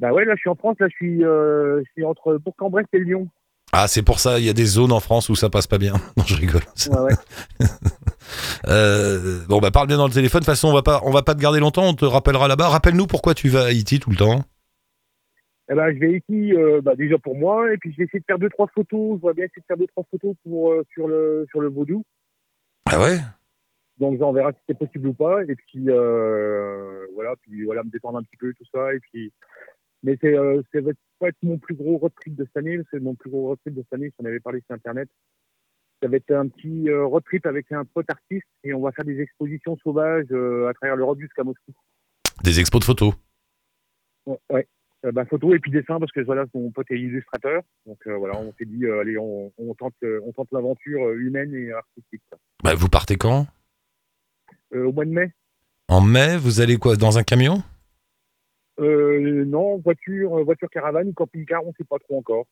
Bah 0.00 0.10
ouais, 0.12 0.24
là 0.24 0.32
je 0.34 0.40
suis 0.40 0.48
en 0.48 0.54
France, 0.54 0.76
là 0.80 0.88
je 0.88 0.94
suis, 0.96 1.22
euh, 1.22 1.80
je 1.84 1.90
suis 1.92 2.04
entre 2.04 2.38
Bourg-en-Bresse 2.38 2.86
et 2.94 2.98
Lyon. 2.98 3.28
Ah, 3.72 3.86
c'est 3.88 4.02
pour 4.02 4.20
ça. 4.20 4.38
Il 4.38 4.44
y 4.46 4.48
a 4.48 4.54
des 4.54 4.64
zones 4.64 4.90
en 4.90 5.00
France 5.00 5.28
où 5.28 5.34
ça 5.34 5.50
passe 5.50 5.66
pas 5.66 5.78
bien. 5.78 5.94
Non, 6.16 6.24
je 6.26 6.34
rigole. 6.34 6.62
Ouais, 6.90 6.98
ouais. 6.98 7.14
Bon, 9.48 9.58
bah 9.58 9.70
parle 9.70 9.86
bien 9.86 9.98
dans 9.98 10.06
le 10.06 10.12
téléphone. 10.12 10.40
De 10.40 10.44
toute 10.46 10.52
façon, 10.54 10.68
on 10.68 10.72
va 10.72 10.82
pas, 10.82 11.02
on 11.04 11.10
va 11.10 11.22
pas 11.22 11.34
te 11.34 11.40
garder 11.40 11.60
longtemps. 11.60 11.84
On 11.84 11.94
te 11.94 12.06
rappellera 12.06 12.48
là-bas. 12.48 12.68
Rappelle-nous 12.68 13.06
pourquoi 13.06 13.34
tu 13.34 13.50
vas 13.50 13.64
à 13.64 13.66
Haïti 13.66 14.00
tout 14.00 14.10
le 14.10 14.16
temps. 14.16 14.44
Eh 15.70 15.74
ben, 15.74 15.94
je 15.94 15.98
vais 15.98 16.12
ici, 16.18 16.54
euh, 16.54 16.80
bah, 16.80 16.96
déjà 16.96 17.18
pour 17.18 17.36
moi, 17.36 17.72
et 17.72 17.76
puis 17.76 17.92
je 17.92 17.98
vais 17.98 18.04
essayer 18.04 18.20
de 18.20 18.24
faire 18.24 18.38
deux 18.38 18.50
trois 18.50 18.66
photos. 18.68 19.16
Je 19.16 19.20
vois 19.20 19.32
bien 19.32 19.44
essayer 19.44 19.62
de 19.62 19.66
faire 19.66 19.76
deux 19.76 19.86
trois 19.86 20.04
photos 20.10 20.34
pour 20.42 20.72
euh, 20.72 20.84
sur 20.92 21.06
le 21.06 21.46
sur 21.50 21.60
le 21.60 21.68
Vaudou. 21.68 22.04
Ah 22.86 23.00
ouais? 23.00 23.18
Donc 23.98 24.20
on 24.20 24.32
verra 24.32 24.52
si 24.52 24.58
c'est 24.68 24.78
possible 24.78 25.08
ou 25.08 25.14
pas. 25.14 25.44
Et 25.44 25.54
puis 25.54 25.84
euh, 25.88 27.06
voilà, 27.14 27.34
puis 27.42 27.64
voilà, 27.64 27.84
me 27.84 27.90
détendre 27.90 28.18
un 28.18 28.22
petit 28.22 28.36
peu 28.36 28.52
tout 28.54 28.64
ça. 28.74 28.92
Et 28.92 28.98
puis, 28.98 29.32
mais 30.02 30.18
c'est 30.20 30.36
euh, 30.36 30.62
ça 30.72 30.80
va 30.80 30.90
pas 31.20 31.28
être 31.28 31.42
mon 31.42 31.58
plus 31.58 31.76
gros 31.76 31.96
road 31.96 32.12
trip 32.20 32.34
de 32.34 32.44
cette 32.44 32.56
année. 32.56 32.80
C'est 32.90 33.00
mon 33.00 33.14
plus 33.14 33.30
gros 33.30 33.46
road 33.46 33.58
trip 33.64 33.74
de 33.74 33.82
cette 33.82 33.92
année. 33.92 34.12
J'en 34.18 34.26
avais 34.26 34.40
parlé 34.40 34.60
sur 34.66 34.74
internet. 34.74 35.08
Ça 36.02 36.08
va 36.08 36.16
être 36.16 36.32
un 36.32 36.48
petit 36.48 36.92
road 36.92 37.22
trip 37.24 37.46
avec 37.46 37.70
un 37.70 37.84
pote 37.84 38.10
artiste 38.10 38.48
et 38.64 38.74
on 38.74 38.80
va 38.80 38.90
faire 38.90 39.04
des 39.04 39.20
expositions 39.20 39.76
sauvages 39.76 40.32
à 40.32 40.74
travers 40.74 40.96
l'Europe 40.96 41.20
jusqu'à 41.20 41.44
Moscou. 41.44 41.72
Des 42.42 42.58
expos 42.58 42.80
de 42.80 42.84
photos? 42.84 43.14
Ouais. 44.26 44.38
ouais. 44.50 44.66
Euh, 45.04 45.10
bah, 45.10 45.24
photo 45.24 45.52
et 45.54 45.58
puis 45.58 45.72
dessin 45.72 45.98
parce 45.98 46.12
que 46.12 46.20
voilà, 46.20 46.44
mon 46.54 46.70
pote 46.70 46.90
est 46.90 46.98
illustrateur. 47.00 47.62
Donc 47.86 47.98
euh, 48.06 48.16
voilà, 48.16 48.38
on 48.38 48.52
s'est 48.56 48.64
dit, 48.64 48.84
euh, 48.84 49.00
allez, 49.00 49.18
on, 49.18 49.52
on 49.58 49.74
tente, 49.74 49.94
on 50.02 50.32
tente 50.32 50.48
l'aventure 50.52 51.10
humaine 51.10 51.52
et 51.54 51.72
artistique. 51.72 52.22
Bah, 52.62 52.74
vous 52.74 52.88
partez 52.88 53.16
quand? 53.16 53.46
Euh, 54.74 54.86
au 54.86 54.92
mois 54.92 55.04
de 55.04 55.10
mai 55.10 55.32
En 55.88 56.00
mai. 56.00 56.36
Vous 56.36 56.60
allez 56.60 56.76
quoi 56.76 56.96
Dans 56.96 57.18
un 57.18 57.24
camion? 57.24 57.62
Euh, 58.78 59.44
Non, 59.44 59.78
voiture, 59.78 60.42
voiture 60.44 60.70
caravane, 60.70 61.12
camping-car, 61.14 61.66
on 61.66 61.72
sait 61.76 61.84
pas 61.84 61.98
trop 61.98 62.18
encore. 62.18 62.46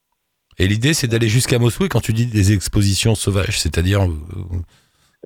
Et 0.59 0.67
l'idée, 0.67 0.93
c'est 0.93 1.07
d'aller 1.07 1.29
jusqu'à 1.29 1.59
Moscou. 1.59 1.85
Et 1.85 1.89
quand 1.89 2.01
tu 2.01 2.13
dis 2.13 2.27
des 2.27 2.53
expositions 2.53 3.15
sauvages, 3.15 3.61
c'est-à-dire 3.61 4.07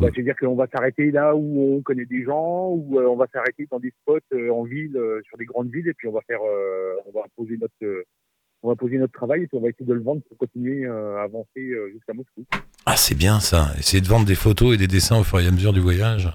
Bah, 0.00 0.08
C'est-à-dire 0.12 0.36
qu'on 0.36 0.56
va 0.56 0.66
s'arrêter 0.66 1.10
là 1.10 1.36
où 1.36 1.76
on 1.76 1.82
connaît 1.82 2.04
des 2.04 2.24
gens, 2.24 2.70
ou 2.70 2.98
euh, 2.98 3.06
on 3.06 3.16
va 3.16 3.26
s'arrêter 3.32 3.68
dans 3.70 3.78
des 3.78 3.92
spots 4.02 4.18
euh, 4.32 4.50
en 4.50 4.64
ville, 4.64 4.96
euh, 4.96 5.22
sur 5.26 5.38
des 5.38 5.44
grandes 5.44 5.70
villes, 5.70 5.86
et 5.88 5.94
puis 5.94 6.08
on 6.08 6.12
va 6.12 6.20
faire, 6.22 6.40
on 6.42 7.12
va 7.12 7.26
poser 7.36 7.56
notre, 7.56 8.04
on 8.62 8.68
va 8.68 8.76
poser 8.76 8.98
notre 8.98 9.12
travail 9.12 9.42
et 9.42 9.46
puis 9.46 9.56
on 9.56 9.60
va 9.60 9.68
essayer 9.68 9.86
de 9.86 9.94
le 9.94 10.02
vendre 10.02 10.22
pour 10.28 10.36
continuer 10.38 10.86
à 10.86 11.22
avancer 11.22 11.72
jusqu'à 11.92 12.12
Moscou. 12.12 12.44
ah, 12.86 12.96
c'est 12.96 13.14
bien 13.16 13.38
ça. 13.38 13.68
Essayer 13.78 14.00
de 14.00 14.08
vendre 14.08 14.26
des 14.26 14.34
photos 14.34 14.74
et 14.74 14.78
des 14.78 14.88
dessins 14.88 15.20
au 15.20 15.24
fur 15.24 15.38
et 15.40 15.46
à 15.46 15.50
mesure 15.50 15.72
du 15.72 15.80
voyage. 15.80 16.28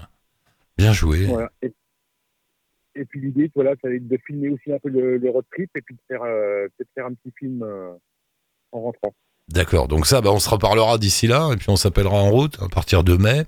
Bien 0.78 0.92
joué. 0.92 1.26
Voilà. 1.26 1.50
Et, 1.60 1.72
Et 2.94 3.04
puis 3.04 3.20
l'idée, 3.20 3.50
voilà, 3.54 3.74
ça 3.82 3.88
va 3.88 3.94
être 3.94 4.08
de 4.08 4.18
filmer 4.26 4.48
aussi 4.48 4.72
un 4.72 4.78
peu 4.78 4.88
le, 4.88 5.18
le 5.18 5.30
road 5.30 5.44
trip 5.52 5.70
et 5.76 5.82
puis 5.82 5.94
de 5.94 6.00
faire, 6.08 6.22
euh, 6.22 6.66
peut-être 6.76 6.90
faire 6.94 7.06
un 7.06 7.14
petit 7.14 7.32
film 7.38 7.62
euh, 7.62 7.92
en 8.72 8.80
rentrant. 8.80 9.14
D'accord. 9.52 9.88
Donc 9.88 10.06
ça, 10.06 10.20
bah, 10.20 10.30
on 10.32 10.38
se 10.38 10.48
reparlera 10.48 10.98
d'ici 10.98 11.26
là 11.26 11.50
et 11.52 11.56
puis 11.56 11.70
on 11.70 11.76
s'appellera 11.76 12.16
en 12.16 12.30
route 12.30 12.56
à 12.62 12.68
partir 12.68 13.02
de 13.04 13.16
mai. 13.16 13.44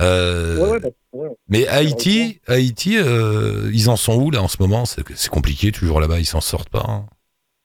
Euh, 0.00 0.56
Ouais, 0.64 0.70
ouais, 0.72 0.80
bah, 0.80 0.88
ouais. 1.12 1.28
mais 1.48 1.66
Haïti, 1.68 2.40
Haïti, 2.46 2.96
euh, 2.98 3.70
ils 3.72 3.88
en 3.90 3.96
sont 3.96 4.20
où 4.20 4.30
là 4.30 4.42
en 4.42 4.48
ce 4.48 4.56
moment? 4.62 4.84
C'est 4.84 5.28
compliqué 5.30 5.72
toujours 5.72 6.00
là-bas, 6.00 6.18
ils 6.18 6.24
s'en 6.24 6.40
sortent 6.40 6.70
pas. 6.70 6.84
hein. 6.88 7.06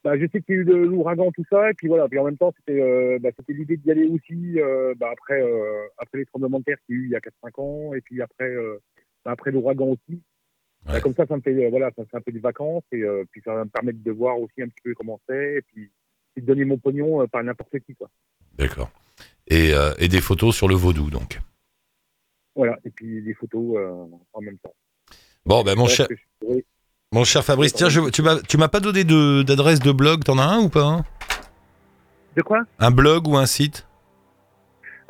Bah, 0.03 0.18
je 0.20 0.25
sais 0.32 0.42
qu'il 0.42 0.56
y 0.56 0.58
a 0.58 0.62
eu 0.62 0.65
de 0.65 0.74
l'ouragan, 0.74 1.32
tout 1.32 1.46
ça, 1.50 1.70
et 1.70 1.74
puis 1.74 1.88
voilà. 1.88 2.10
Puis 2.10 2.20
en 2.20 2.25
même 2.25 2.38
temps, 2.38 2.53
c'était 2.58 2.82
euh, 2.82 3.20
bah, 3.22 3.30
l'idée 3.48 3.77
d'y 3.77 3.89
aller 3.89 4.06
aussi 4.08 4.60
après, 5.00 5.42
après 5.98 6.18
les 6.20 6.25
tremblements 6.25 6.60
de 6.60 6.65
terre 6.65 6.77
qu'il 6.86 6.96
y 6.96 7.00
a 7.00 7.01
eu 7.01 7.06
il 7.06 7.12
y 7.12 7.15
a 7.15 7.20
4-5 7.20 7.62
ans, 7.62 7.94
et 7.94 8.01
puis 8.01 8.22
après, 8.22 8.51
après 9.25 9.51
l'ouragan 9.51 9.88
aussi. 9.88 10.22
Comme 11.01 11.13
ça, 11.13 11.25
ça 11.25 11.38
me 11.38 11.42
fait, 11.42 11.70
voilà, 11.70 11.92
ça 11.96 12.01
me 12.01 12.08
fait 12.08 12.18
un 12.18 12.22
peu 12.22 12.34
des 12.34 12.39
vacances, 12.39 12.84
et 12.92 13.01
puis 13.32 13.42
ça 13.46 13.53
va 13.53 13.63
me 13.63 13.70
permettre 13.70 14.03
de 14.03 14.12
voir 14.12 14.38
aussi 14.42 14.62
un 14.62 14.68
petit 14.68 14.82
peu 14.84 14.94
comment 14.94 15.22
c'est, 15.30 15.56
et 15.60 15.62
puis, 15.62 15.89
de 16.41 16.45
donner 16.45 16.65
mon 16.65 16.77
pognon 16.77 17.21
euh, 17.21 17.27
par 17.27 17.43
n'importe 17.43 17.79
qui, 17.85 17.95
quoi. 17.95 18.09
D'accord. 18.57 18.89
Et, 19.47 19.73
euh, 19.73 19.93
et 19.99 20.07
des 20.07 20.21
photos 20.21 20.55
sur 20.55 20.67
le 20.67 20.75
vaudou 20.75 21.09
donc. 21.09 21.39
Voilà, 22.55 22.77
et 22.85 22.89
puis 22.89 23.21
des 23.21 23.33
photos 23.33 23.77
euh, 23.77 24.05
en 24.33 24.41
même 24.41 24.57
temps. 24.59 24.73
Bon, 25.45 25.63
ben 25.63 25.75
mon 25.75 25.87
cher, 25.87 26.07
je 26.41 26.61
mon 27.11 27.23
cher 27.23 27.43
Fabrice, 27.43 27.73
tiens, 27.73 27.89
je, 27.89 28.09
tu 28.09 28.21
m'as, 28.57 28.67
pas 28.67 28.79
donné 28.79 29.03
de, 29.03 29.43
d'adresse 29.43 29.79
de 29.79 29.91
blog, 29.91 30.23
t'en 30.23 30.37
as 30.37 30.45
un 30.45 30.61
ou 30.61 30.69
pas 30.69 30.83
hein? 30.85 31.05
De 32.35 32.41
quoi? 32.41 32.63
Un 32.79 32.89
blog 32.91 33.27
ou 33.27 33.37
un 33.37 33.45
site? 33.45 33.87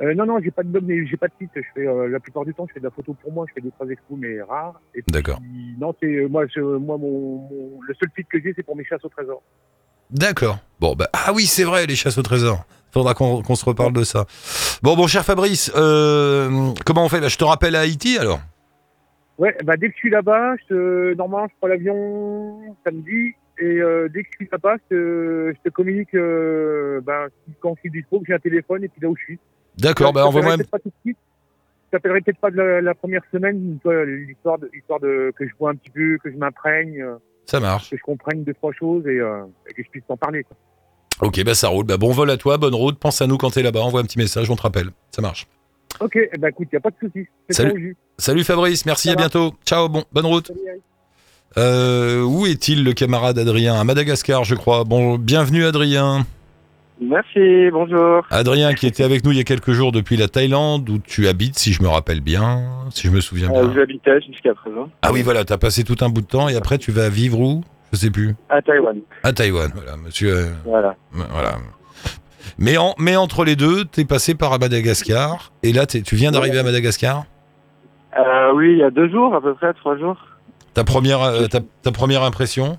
Euh, 0.02 0.14
Non, 0.14 0.26
non, 0.26 0.40
j'ai 0.44 0.52
pas 0.52 0.64
de 0.64 0.70
blog, 0.70 0.84
mais 0.86 1.06
j'ai 1.06 1.16
pas 1.16 1.28
de 1.28 1.34
site. 1.40 1.52
Je 1.56 1.62
fais 1.74 1.88
euh, 1.88 2.08
la 2.10 2.20
plupart 2.20 2.44
du 2.44 2.54
temps, 2.54 2.66
je 2.68 2.74
fais 2.74 2.80
de 2.80 2.86
la 2.86 2.92
photo 2.92 3.14
pour 3.14 3.32
moi. 3.32 3.46
Je 3.48 3.54
fais 3.54 3.62
deux 3.62 3.72
trois 3.72 3.88
expos, 3.88 4.18
mais 4.20 4.42
rares. 4.42 4.82
D'accord. 5.08 5.40
non, 5.80 5.96
c'est 6.02 6.28
moi, 6.28 6.46
je, 6.48 6.60
moi, 6.60 6.98
mon, 6.98 7.38
mon- 7.48 7.82
le 7.82 7.94
seul 7.94 8.10
site 8.18 8.28
que 8.28 8.42
j'ai, 8.42 8.54
c'est 8.54 8.64
pour 8.64 8.76
mes 8.76 8.84
chasses 8.84 9.06
au 9.06 9.10
trésor. 9.10 9.42
D'accord. 10.14 10.60
Bon, 10.80 10.94
bah, 10.96 11.10
ah 11.14 11.34
oui, 11.34 11.46
c'est 11.46 11.64
vrai, 11.64 11.86
les 11.86 11.96
chasses 11.96 12.18
au 12.18 12.22
trésor. 12.22 12.66
Faudra 12.92 13.16
qu'on 13.16 13.42
qu'on 13.42 13.56
se 13.56 13.66
reparle 13.66 13.94
de 13.94 14.04
ça. 14.04 14.26
Bon, 14.84 14.96
bon, 14.96 15.08
cher 15.08 15.26
Fabrice, 15.26 15.72
euh, 15.76 16.72
comment 16.86 17.06
on 17.06 17.10
fait? 17.10 17.20
Bah, 17.20 17.28
Je 17.28 17.38
te 17.38 17.44
rappelle 17.44 17.76
à 17.76 17.82
Haïti 17.82 18.18
alors 18.20 18.40
Ouais, 19.40 19.56
bah 19.64 19.78
dès 19.78 19.88
que 19.88 19.94
je 19.96 19.98
suis 19.98 20.10
là-bas, 20.12 20.56
je 20.62 20.76
te, 20.76 21.14
normalement, 21.16 21.48
je 21.48 21.54
prends 21.60 21.68
l'avion 21.68 22.76
samedi. 22.86 23.34
Et 23.58 23.64
euh, 23.82 24.08
dès 24.14 24.24
que 24.24 24.30
je 24.32 24.36
suis 24.38 24.50
là-bas, 24.52 24.76
je 24.78 24.96
te, 24.96 25.54
je 25.56 25.70
te 25.70 25.74
communique 25.74 26.14
euh, 26.14 27.02
bah, 27.02 27.28
quand 27.60 27.74
je 27.76 27.82
suis 27.82 27.90
dispo, 27.90 28.20
que 28.20 28.26
j'ai 28.28 28.34
un 28.34 28.40
téléphone 28.40 28.84
et 28.84 28.90
puis 28.90 29.02
là 29.02 29.10
où 29.10 29.16
je 29.18 29.24
suis. 29.24 29.40
D'accord, 29.78 30.14
bah, 30.14 30.28
envoie-moi 30.28 30.56
peut-être 30.58 30.70
pas 30.70 30.80
tout 30.80 30.90
de 30.90 30.96
suite. 31.04 31.18
Je 31.88 31.98
t'appellerai 31.98 32.22
peut-être 32.22 32.40
pas 32.40 32.52
de 32.52 32.58
la, 32.58 32.82
la 32.82 32.94
première 32.94 33.24
semaine, 33.32 33.80
toi, 33.82 34.06
l'histoire 34.06 34.60
de, 34.60 34.70
l'histoire 34.72 35.00
de 35.00 35.34
que 35.36 35.48
je 35.48 35.54
vois 35.60 35.72
un 35.72 35.76
petit 35.76 35.90
peu, 35.90 36.18
que 36.24 36.32
je 36.32 36.38
m'imprègne, 36.38 37.02
euh, 37.02 37.16
Ça 37.46 37.60
marche. 37.60 37.90
que 37.90 37.98
je 37.98 38.02
comprenne 38.04 38.44
deux 38.44 38.54
trois 38.54 38.72
choses 38.74 39.06
et, 39.06 39.20
euh, 39.20 39.44
et 39.70 39.74
que 39.74 39.84
je 39.84 39.90
puisse 39.90 40.04
t'en 40.08 40.18
parler. 40.18 40.44
Quoi. 40.44 40.58
Ok, 41.28 41.44
bah, 41.44 41.54
ça 41.56 41.68
roule. 41.68 41.86
Bah, 41.86 41.98
bon 41.98 42.12
vol 42.12 42.30
à 42.30 42.38
toi, 42.38 42.58
bonne 42.58 42.74
route. 42.76 42.98
Pense 43.00 43.22
à 43.22 43.28
nous 43.28 43.38
quand 43.38 43.52
t'es 43.52 43.62
là-bas. 43.64 43.82
Envoie 43.82 44.00
un 44.02 44.04
petit 44.06 44.18
message, 44.18 44.50
on 44.50 44.56
te 44.56 44.62
rappelle. 44.64 44.90
Ça 45.12 45.22
marche. 45.22 45.48
Ok, 46.00 46.18
ben 46.40 46.48
écoute, 46.48 46.70
y 46.74 46.76
a 46.76 46.80
pas 46.80 46.90
de 46.90 46.96
souci. 47.00 47.28
Salut. 47.50 47.96
Salut 48.18 48.44
Fabrice, 48.44 48.86
merci, 48.86 49.10
Ça 49.10 49.12
à 49.12 49.16
va. 49.16 49.22
bientôt. 49.22 49.54
Ciao, 49.66 49.90
bon, 49.90 50.04
bonne 50.12 50.26
route. 50.26 50.48
Salut. 50.48 50.60
Euh, 51.58 52.24
où 52.24 52.48
est-il 52.48 52.84
le 52.84 52.94
camarade 52.94 53.38
Adrien? 53.38 53.76
À 53.80 53.84
Madagascar, 53.84 54.44
je 54.44 54.56
crois. 54.56 54.86
Bon, 54.86 55.20
bienvenue 55.20 55.66
Adrien. 55.66 56.26
Merci, 57.02 57.70
bonjour. 57.72 58.26
Adrien 58.30 58.74
qui 58.74 58.86
était 58.88 59.04
avec 59.04 59.26
nous 59.26 59.32
il 59.32 59.38
y 59.38 59.42
a 59.42 59.44
quelques 59.44 59.72
jours 59.72 59.92
depuis 59.92 60.16
la 60.16 60.28
Thaïlande 60.28 60.88
où 60.90 61.00
tu 61.00 61.28
habites, 61.28 61.58
si 61.58 61.74
je 61.74 61.82
me 61.82 61.88
rappelle 61.88 62.22
bien, 62.22 62.62
si 62.92 63.08
je 63.08 63.12
me 63.12 63.20
souviens 63.20 63.50
bien. 63.50 63.64
Euh, 63.64 63.74
J'habitais 63.76 64.22
jusqu'à 64.22 64.54
présent 64.54 64.90
Ah 65.02 65.12
oui, 65.12 65.22
voilà, 65.24 65.44
t'as 65.44 65.58
passé 65.58 65.84
tout 65.84 65.96
un 66.02 66.10
bout 66.10 66.22
de 66.22 66.28
temps 66.28 66.48
et 66.50 66.56
après 66.56 66.78
tu 66.78 66.92
vas 66.92 67.10
vivre 67.10 67.40
où? 67.40 67.64
Je 67.92 67.98
sais 67.98 68.10
plus. 68.12 68.36
à 68.50 68.62
Taïwan. 68.62 68.98
À 69.24 69.34
Taïwan, 69.34 69.72
voilà, 69.76 69.98
monsieur. 69.98 70.34
euh, 70.36 70.50
Voilà. 70.66 70.96
voilà. 71.12 71.56
Mais, 72.58 72.78
en, 72.78 72.94
mais 73.00 73.16
entre 73.16 73.44
les 73.44 73.56
deux, 73.56 73.86
t'es 73.86 74.06
passé 74.06 74.36
par 74.36 74.58
Madagascar 74.60 75.52
et 75.64 75.74
là, 75.74 75.86
tu 75.88 76.16
viens 76.16 76.32
d'arriver 76.32 76.60
à 76.60 76.64
Madagascar? 76.64 77.26
Euh, 78.18 78.52
oui, 78.54 78.74
il 78.74 78.78
y 78.78 78.84
a 78.84 78.92
deux 78.92 79.10
jours 79.10 79.34
à 79.36 79.42
peu 79.42 79.56
près, 79.56 79.74
trois 79.74 79.98
jours. 79.98 80.18
Ta 80.76 80.84
première, 80.84 81.22
euh, 81.24 81.48
ta, 81.48 81.60
ta 81.82 81.92
première 81.92 82.24
impression? 82.24 82.78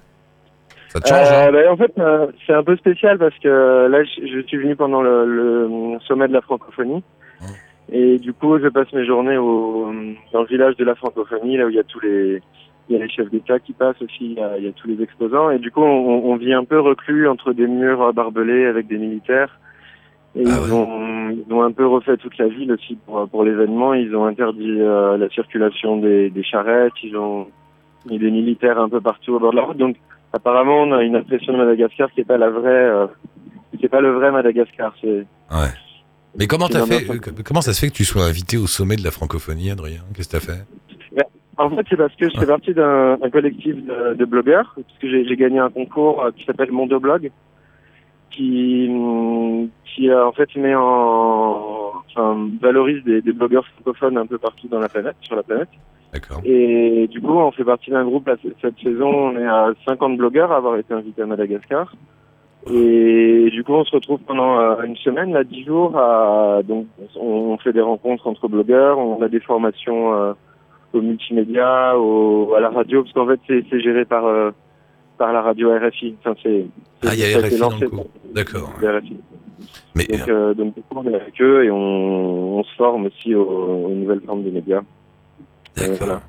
Ça 0.95 1.01
te 1.01 1.09
change 1.09 1.27
Euh, 1.27 1.49
hein 1.49 1.53
bah, 1.53 1.73
en 1.73 1.77
fait, 1.77 1.93
euh, 1.99 2.27
c'est 2.47 2.55
un 2.55 2.63
peu 2.63 2.77
spécial 2.77 3.19
parce 3.19 3.37
que 3.39 3.89
là, 3.89 4.05
je, 4.05 4.27
je 4.27 4.41
suis 4.47 4.57
venu 4.57 4.77
pendant 4.77 5.03
le, 5.03 5.27
le 5.27 5.99
sommet 6.07 6.29
de 6.29 6.33
la 6.33 6.41
francophonie. 6.41 7.03
Et 7.93 8.19
du 8.19 8.33
coup, 8.33 8.59
je 8.59 8.69
passe 8.69 8.91
mes 8.95 9.05
journées 9.05 9.37
au, 9.37 9.93
dans 10.33 10.41
le 10.41 10.47
village 10.47 10.75
de 10.77 10.85
la 10.85 10.95
francophonie, 10.95 11.59
là 11.59 11.67
où 11.67 11.69
il 11.69 11.77
y 11.77 11.79
a 11.79 11.85
tous 11.85 12.01
les, 12.01 12.41
il 12.89 12.97
y 12.97 12.99
a 12.99 13.05
les 13.05 13.11
chefs 13.11 13.31
d'État 13.31 13.59
qui 13.59 13.75
passent 13.75 14.01
aussi, 14.01 14.21
il 14.21 14.33
y, 14.33 14.41
a, 14.41 14.57
il 14.57 14.65
y 14.65 14.69
a 14.69 14.73
tous 14.73 14.89
les 14.89 15.03
exposants. 15.03 15.51
Et 15.51 15.59
du 15.59 15.71
coup, 15.71 15.83
on, 15.83 16.25
on 16.25 16.37
vit 16.37 16.55
un 16.55 16.65
peu 16.65 16.81
reclus 16.81 17.29
entre 17.29 17.53
des 17.53 17.67
murs 17.67 18.13
barbelés 18.15 18.65
avec 18.65 18.87
des 18.87 18.97
militaires. 18.97 19.59
Et 20.35 20.45
Ah 20.47 20.51
ils, 20.67 20.73
ouais. 20.73 20.79
ont, 20.79 21.31
ils 21.31 21.53
ont 21.53 21.63
un 21.63 21.73
peu 21.73 21.87
refait 21.87 22.17
toute 22.17 22.39
la 22.39 22.49
ville 22.49 22.73
aussi 22.73 22.97
pour, 23.05 23.29
pour 23.29 23.45
l'événement. 23.45 23.93
Ils 23.95 24.17
ont 24.17 24.25
interdit 24.25 24.81
euh, 24.81 25.19
la 25.19 25.29
circulation 25.29 25.99
des, 25.99 26.31
des 26.31 26.43
charrettes. 26.43 26.95
Ils 27.03 27.17
ont 27.19 27.49
mis 28.09 28.19
des 28.19 28.31
militaires 28.31 28.81
un 28.81 28.89
peu 28.89 29.01
partout 29.03 29.35
au 29.35 29.39
bord 29.39 29.51
de 29.53 29.57
la 29.57 29.63
route. 29.63 29.77
Donc, 29.77 29.97
apparemment, 30.35 30.83
on 30.83 30.93
a 30.93 31.03
une 31.03 31.17
impression 31.17 31.53
de 31.53 31.59
Madagascar 31.59 32.11
qui 32.13 32.21
est 32.21 32.25
pas 32.25 32.37
la 32.37 32.51
vraie, 32.51 32.69
euh, 32.69 33.07
c'est 33.81 33.89
pas 33.89 34.01
le 34.01 34.13
vrai 34.13 34.31
Madagascar. 34.31 34.95
C'est 35.01 35.27
Ouais. 35.51 35.73
Mais 36.37 36.47
comment 36.47 36.67
fait 36.67 37.09
euh, 37.09 37.19
Comment 37.45 37.61
ça 37.61 37.73
se 37.73 37.81
fait 37.81 37.89
que 37.89 37.95
tu 37.95 38.05
sois 38.05 38.25
invité 38.25 38.57
au 38.57 38.67
sommet 38.67 38.97
de 38.97 39.05
la 39.05 39.13
francophonie, 39.13 39.71
Adrien? 39.71 40.03
Qu'est-ce 40.15 40.29
que 40.29 40.33
t'as 40.33 40.41
fait? 40.41 40.65
En 41.57 41.71
fait, 41.71 41.87
c'est 41.89 41.97
parce 41.97 42.15
que 42.17 42.29
je 42.29 42.37
fais 42.37 42.47
partie 42.47 42.75
d'un 42.75 43.17
un 43.23 43.31
collectif 43.31 43.77
de, 43.77 44.15
de 44.15 44.25
blogueurs, 44.25 44.75
parce 44.75 44.99
que 44.99 45.09
j'ai 45.09 45.37
gagné 45.37 45.61
un 45.61 45.71
concours 45.71 46.25
euh, 46.25 46.33
qui 46.33 46.45
s'appelle 46.45 46.73
Mondoblog, 46.73 47.31
qui, 48.33 48.89
hum, 48.91 49.69
qui 49.85 50.11
euh, 50.11 50.27
en 50.27 50.33
fait 50.33 50.49
met 50.57 50.75
en, 50.75 51.93
enfin, 52.11 52.49
valorise 52.61 53.05
des, 53.05 53.23
des 53.23 53.33
blogueurs 53.33 53.65
francophones 53.69 54.19
un 54.19 54.27
peu 54.27 54.39
partout 54.39 54.67
dans 54.67 54.81
la 54.81 54.89
planète, 54.89 55.15
sur 55.21 55.37
la 55.37 55.45
planète. 55.45 55.69
D'accord. 56.15 56.41
Et 56.45 57.09
du 57.09 57.21
coup, 57.21 57.33
on 57.33 57.51
fait 57.51 57.65
partie 57.65 57.91
d'un 57.91 58.05
groupe 58.05 58.29
là, 58.29 58.37
cette- 58.63 58.79
saison. 58.79 59.09
On 59.09 59.37
est 59.37 59.47
à 59.47 59.73
50 59.85 60.17
blogueurs 60.17 60.53
à 60.53 60.57
avoir 60.59 60.77
été 60.77 60.95
invités 60.95 61.23
à 61.23 61.27
Madagascar. 61.27 61.93
Et 62.73 63.51
du 63.51 63.65
coup, 63.65 63.73
on 63.73 63.85
se 63.85 63.91
retrouve 63.91 64.21
pendant 64.21 64.59
euh, 64.59 64.83
une 64.85 64.97
semaine, 64.97 65.33
là, 65.33 65.43
10 65.43 65.65
jours. 65.65 65.99
À, 65.99 66.63
donc, 66.63 66.87
on, 67.17 67.59
fait 67.59 67.73
des 67.73 67.81
rencontres 67.81 68.27
entre 68.29 68.49
blogueurs. 68.49 68.99
On 68.99 69.21
a 69.23 69.29
des 69.29 69.41
formations 69.41 70.15
euh, 70.15 70.33
au 70.93 71.03
multimédia, 71.03 71.99
au, 71.99 72.55
à 72.55 72.61
la 72.61 72.71
radio, 72.71 73.03
parce 73.03 73.13
qu'en 73.13 73.27
fait, 73.27 73.41
c'est 73.49 73.81
géré 73.81 74.05
par 74.05 74.25
euh, 74.27 74.53
par 75.19 75.33
la 75.33 75.43
radio 75.43 75.73
RFI. 75.77 76.15
Enfin, 76.21 76.37
c'est 76.43 76.65
Ah, 77.05 77.11
il 77.15 77.21
y 77.21 77.35
a 77.35 77.39
RFI 77.39 77.59
dans 77.59 77.71
le 77.71 77.89
coup. 77.89 78.05
D'accord. 78.33 78.73
Mais 79.95 80.05
Donc, 80.07 80.29
euh, 80.29 80.55
donc, 80.55 80.75
du 80.75 80.83
coup, 80.83 80.97
on 80.97 81.05
est 81.09 81.15
avec 81.15 81.41
eux 81.41 81.65
et 81.65 81.71
on, 81.71 82.59
on 82.59 82.65
se 82.65 82.75
forme 82.77 83.07
aussi 83.07 83.35
aux, 83.35 83.45
aux 83.45 83.91
nouvelles 83.91 84.21
formes 84.21 84.43
des 84.43 84.51
médias. 84.51 84.83
D'accord. 85.77 85.97
voilà. 86.01 86.21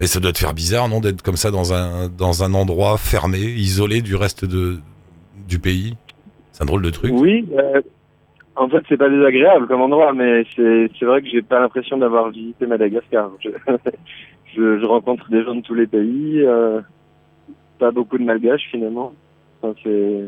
Mais 0.00 0.06
ça 0.06 0.20
doit 0.20 0.32
te 0.32 0.38
faire 0.38 0.54
bizarre, 0.54 0.88
non, 0.88 1.00
d'être 1.00 1.22
comme 1.22 1.36
ça 1.36 1.50
dans 1.50 1.74
un, 1.74 2.08
dans 2.08 2.42
un 2.42 2.54
endroit 2.54 2.96
fermé, 2.96 3.38
isolé 3.38 4.00
du 4.00 4.16
reste 4.16 4.44
de, 4.44 4.78
du 5.46 5.58
pays? 5.58 5.96
C'est 6.52 6.62
un 6.62 6.66
drôle 6.66 6.82
de 6.82 6.90
truc. 6.90 7.12
Oui, 7.14 7.46
euh, 7.58 7.82
en 8.56 8.68
fait, 8.68 8.82
c'est 8.88 8.96
pas 8.96 9.10
désagréable 9.10 9.66
comme 9.66 9.82
endroit, 9.82 10.12
mais 10.12 10.44
c'est 10.56 11.04
vrai 11.04 11.22
que 11.22 11.28
j'ai 11.28 11.42
pas 11.42 11.60
l'impression 11.60 11.98
d'avoir 11.98 12.30
visité 12.30 12.66
Madagascar. 12.66 13.30
Je, 13.40 13.50
je, 14.56 14.80
je 14.80 14.84
rencontre 14.86 15.28
des 15.30 15.44
gens 15.44 15.54
de 15.54 15.60
tous 15.62 15.74
les 15.74 15.86
pays, 15.86 16.40
euh, 16.40 16.80
pas 17.78 17.90
beaucoup 17.90 18.16
de 18.18 18.24
malgaches 18.24 18.68
finalement. 18.70 19.12
Enfin, 19.62 19.74
c'est, 19.84 20.24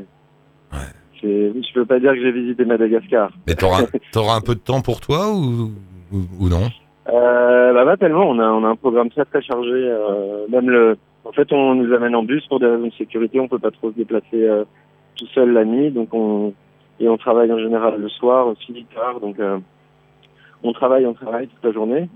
c'est, 1.21 1.53
je 1.53 1.75
peux 1.75 1.87
pas 1.87 2.01
dire 2.01 2.13
que 2.13 2.21
j'ai 2.21 2.33
visité 2.33 2.65
Madagascar. 2.65 3.31
Mais 3.47 3.55
t'auras 3.55 3.85
t'auras 4.13 4.37
un 4.37 4.41
peu 4.43 4.55
de 4.55 4.61
temps 4.61 4.83
pour 4.83 5.01
toi 5.01 5.33
ou, 5.33 5.73
ou, 6.13 6.19
ou 6.39 6.49
non? 6.49 6.69
Euh, 7.09 7.52
bah 7.73 7.85
pas 7.85 7.97
tellement. 7.97 8.29
On 8.29 8.39
a, 8.39 8.47
on 8.51 8.65
a 8.65 8.69
un 8.69 8.77
programme 8.77 9.11
très 9.11 9.25
très 9.25 9.43
chargé. 9.43 9.71
euh, 9.73 10.47
même 10.49 10.69
le, 10.71 10.97
en 11.25 11.33
fait, 11.33 11.53
on 11.53 11.75
nous 11.75 11.93
amène 11.95 12.15
en 12.15 12.23
bus 12.23 12.47
pour 12.47 12.61
des 12.61 12.67
raisons 12.67 12.87
de 12.89 12.93
sécurité. 12.93 13.39
On 13.41 13.49
peut 13.49 13.59
pas 13.59 13.71
trop 13.71 13.91
se 13.91 13.97
déplacer 13.97 14.43
euh, 14.45 14.65
tout 15.17 15.27
seul 15.29 15.53
la 15.53 15.65
nuit, 15.65 15.91
donc 15.91 16.13
on 16.13 16.53
et 17.01 17.09
on 17.09 17.17
travaille 17.17 17.53
en 17.53 17.59
général 17.59 18.01
le 18.01 18.09
soir 18.09 18.47
aussi 18.49 18.87
tard. 18.95 19.21
Donc 19.21 19.39
euh, 19.41 19.59
on 20.63 20.73
travaille, 20.73 21.07
on 21.07 21.15
travaille 21.15 21.49
toute 21.49 21.65
la 21.65 21.73
journée. 21.73 22.09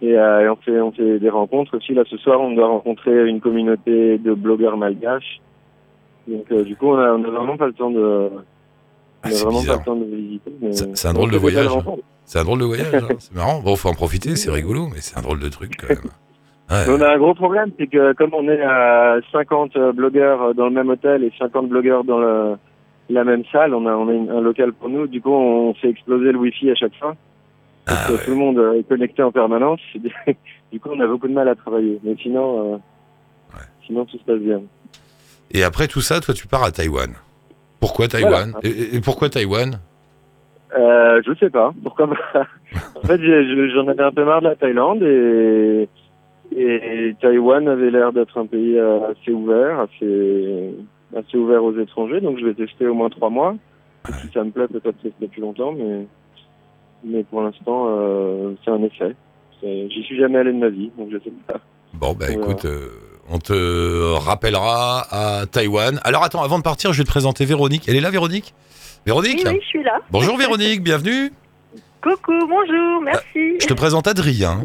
Et, 0.00 0.10
et 0.10 0.48
on 0.48 0.56
fait 0.56 0.80
on 0.80 0.92
fait 0.92 1.18
des 1.18 1.28
rencontres 1.30 1.76
aussi. 1.76 1.92
Là 1.94 2.04
ce 2.08 2.16
soir, 2.18 2.40
on 2.40 2.52
doit 2.52 2.68
rencontrer 2.68 3.28
une 3.28 3.40
communauté 3.40 4.18
de 4.18 4.32
blogueurs 4.34 4.76
malgaches. 4.76 5.40
Donc 6.28 6.52
du 6.52 6.76
coup, 6.76 6.88
on 6.88 6.98
a, 6.98 7.12
on 7.14 7.24
a 7.24 7.30
vraiment 7.30 7.56
pas 7.56 7.66
le 7.66 7.72
temps 7.72 7.90
de 7.90 8.28
Ah, 9.22 9.28
on 9.28 9.28
a 9.28 9.44
vraiment 9.44 9.60
bizarre. 9.60 9.76
pas 9.76 9.80
le 9.80 9.84
temps 9.86 9.96
de 9.96 10.04
visiter. 10.14 10.52
C'est- 10.94 11.08
un 11.08 11.12
drôle 11.14 11.30
de 11.32 11.38
voyage. 11.38 11.66
C'est 12.28 12.38
un 12.40 12.44
drôle 12.44 12.60
de 12.60 12.64
voyage, 12.66 12.92
hein. 12.94 13.08
c'est 13.18 13.34
marrant. 13.34 13.60
Bon, 13.60 13.74
faut 13.74 13.88
en 13.88 13.94
profiter, 13.94 14.36
c'est 14.36 14.50
rigolo, 14.50 14.88
mais 14.88 15.00
c'est 15.00 15.16
un 15.18 15.22
drôle 15.22 15.40
de 15.40 15.48
truc 15.48 15.72
quand 15.80 15.88
même. 15.88 16.10
Ouais. 16.70 16.84
On 16.94 17.00
a 17.00 17.14
un 17.14 17.18
gros 17.18 17.34
problème, 17.34 17.70
c'est 17.78 17.86
que 17.86 18.12
comme 18.12 18.34
on 18.34 18.46
est 18.48 18.60
à 18.62 19.16
50 19.32 19.72
blogueurs 19.94 20.54
dans 20.54 20.66
le 20.66 20.72
même 20.72 20.90
hôtel 20.90 21.24
et 21.24 21.32
50 21.38 21.68
blogueurs 21.70 22.04
dans 22.04 22.18
le, 22.18 22.56
la 23.08 23.24
même 23.24 23.42
salle, 23.50 23.72
on 23.72 23.86
a, 23.86 23.92
on 23.92 24.08
a 24.08 24.12
une- 24.12 24.30
un 24.30 24.42
local 24.42 24.74
pour 24.74 24.90
nous. 24.90 25.06
Du 25.06 25.22
coup, 25.22 25.32
on 25.32 25.72
fait 25.72 25.88
exploser 25.88 26.30
le 26.32 26.38
wifi 26.38 26.70
à 26.70 26.74
chaque 26.74 26.94
fois. 26.98 27.16
Ah, 27.86 27.94
Parce 27.94 28.06
que 28.08 28.12
ouais. 28.12 28.24
Tout 28.26 28.30
le 28.32 28.36
monde 28.36 28.76
est 28.78 28.86
connecté 28.86 29.22
en 29.22 29.32
permanence. 29.32 29.80
du 30.72 30.78
coup, 30.80 30.90
on 30.92 31.00
a 31.00 31.06
beaucoup 31.06 31.28
de 31.28 31.32
mal 31.32 31.48
à 31.48 31.54
travailler. 31.54 31.98
Mais 32.04 32.14
sinon, 32.22 32.74
euh, 32.74 32.78
sinon 33.86 34.04
tout 34.04 34.18
se 34.18 34.24
passe 34.24 34.40
bien. 34.40 34.60
Et 35.50 35.62
après 35.64 35.88
tout 35.88 36.02
ça, 36.02 36.20
toi, 36.20 36.34
tu 36.34 36.46
pars 36.46 36.64
à 36.64 36.70
Taïwan. 36.70 37.14
Pourquoi 37.80 38.08
Taïwan? 38.08 38.50
Voilà. 38.52 38.68
et, 38.68 38.96
et 38.96 39.00
pourquoi 39.00 39.30
Taïwan? 39.30 39.80
Euh, 40.76 41.22
je 41.26 41.32
sais 41.38 41.50
pas, 41.50 41.72
pourquoi 41.82 42.08
pas. 42.08 42.46
en 42.96 43.00
fait, 43.06 43.20
j'en 43.74 43.88
avais 43.88 44.02
un 44.02 44.12
peu 44.12 44.24
marre 44.24 44.40
de 44.42 44.48
la 44.48 44.56
Thaïlande 44.56 45.02
et, 45.02 45.88
et 46.56 47.14
Taïwan 47.20 47.66
avait 47.68 47.90
l'air 47.90 48.12
d'être 48.12 48.36
un 48.38 48.46
pays 48.46 48.78
euh, 48.78 49.10
assez 49.10 49.32
ouvert, 49.32 49.80
assez, 49.80 50.74
assez 51.16 51.36
ouvert 51.38 51.64
aux 51.64 51.76
étrangers, 51.78 52.20
donc 52.20 52.38
je 52.38 52.44
vais 52.44 52.54
tester 52.54 52.86
au 52.86 52.94
moins 52.94 53.08
trois 53.08 53.30
mois. 53.30 53.54
Et 54.08 54.12
si 54.12 54.32
ça 54.32 54.44
me 54.44 54.50
plaît, 54.50 54.68
peut-être 54.68 55.00
tester 55.02 55.26
plus 55.28 55.40
longtemps, 55.40 55.72
mais, 55.72 56.06
mais 57.04 57.24
pour 57.24 57.42
l'instant, 57.42 57.86
euh, 57.88 58.52
c'est 58.64 58.70
un 58.70 58.82
essai. 58.82 59.14
J'y 59.62 60.02
suis 60.04 60.18
jamais 60.18 60.38
allé 60.38 60.52
de 60.52 60.58
ma 60.58 60.68
vie, 60.68 60.90
donc 60.98 61.08
je 61.10 61.18
sais 61.18 61.32
pas. 61.46 61.60
Bon, 61.94 62.12
bah 62.12 62.26
Voilà. 62.28 62.32
écoute, 62.34 62.64
euh, 62.66 62.88
on 63.30 63.38
te 63.38 64.14
rappellera 64.18 65.02
à 65.10 65.46
Taïwan. 65.46 65.98
Alors 66.04 66.22
attends, 66.24 66.42
avant 66.42 66.58
de 66.58 66.62
partir, 66.62 66.92
je 66.92 66.98
vais 66.98 67.04
te 67.04 67.10
présenter 67.10 67.44
Véronique. 67.44 67.88
Elle 67.88 67.96
est 67.96 68.00
là, 68.00 68.10
Véronique? 68.10 68.54
Véronique 69.06 69.42
Oui, 69.44 69.52
oui, 69.52 69.58
je 69.62 69.66
suis 69.68 69.82
là. 69.82 70.00
Bonjour 70.10 70.36
Véronique, 70.36 70.82
bienvenue. 70.82 71.32
Coucou, 72.02 72.32
bonjour, 72.48 73.02
merci. 73.02 73.56
Je 73.60 73.66
te 73.66 73.74
présente 73.74 74.06
Adrien. 74.06 74.64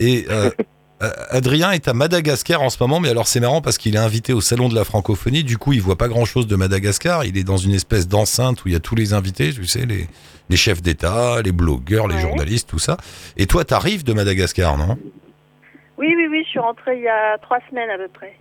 Et 0.00 0.24
euh, 0.30 0.50
euh, 1.02 1.10
Adrien 1.30 1.70
est 1.72 1.86
à 1.86 1.92
Madagascar 1.94 2.62
en 2.62 2.70
ce 2.70 2.78
moment, 2.82 2.98
mais 3.00 3.10
alors 3.10 3.26
c'est 3.26 3.40
marrant 3.40 3.60
parce 3.60 3.78
qu'il 3.78 3.94
est 3.94 3.98
invité 3.98 4.32
au 4.32 4.40
salon 4.40 4.68
de 4.68 4.74
la 4.74 4.84
francophonie. 4.84 5.44
Du 5.44 5.58
coup, 5.58 5.72
il 5.72 5.80
voit 5.82 5.96
pas 5.96 6.08
grand 6.08 6.24
chose 6.24 6.46
de 6.46 6.56
Madagascar. 6.56 7.24
Il 7.24 7.36
est 7.36 7.44
dans 7.44 7.56
une 7.58 7.74
espèce 7.74 8.08
d'enceinte 8.08 8.64
où 8.64 8.68
il 8.68 8.72
y 8.72 8.76
a 8.76 8.80
tous 8.80 8.94
les 8.94 9.12
invités, 9.12 9.52
tu 9.52 9.66
sais, 9.66 9.86
les, 9.86 10.08
les 10.48 10.56
chefs 10.56 10.82
d'État, 10.82 11.42
les 11.42 11.52
blogueurs, 11.52 12.08
les 12.08 12.16
Ouais. 12.16 12.20
journalistes, 12.22 12.68
tout 12.70 12.78
ça. 12.78 12.96
Et 13.36 13.46
toi, 13.46 13.64
t'arrives 13.64 14.02
de 14.04 14.12
Madagascar, 14.12 14.76
non? 14.78 14.96
Oui, 15.96 16.08
oui, 16.16 16.26
oui, 16.30 16.42
je 16.44 16.48
suis 16.50 16.58
rentrée 16.58 16.96
il 16.96 17.02
y 17.04 17.08
a 17.08 17.38
trois 17.38 17.58
semaines 17.70 17.90
à 17.90 17.98
peu 17.98 18.08
près. 18.12 18.36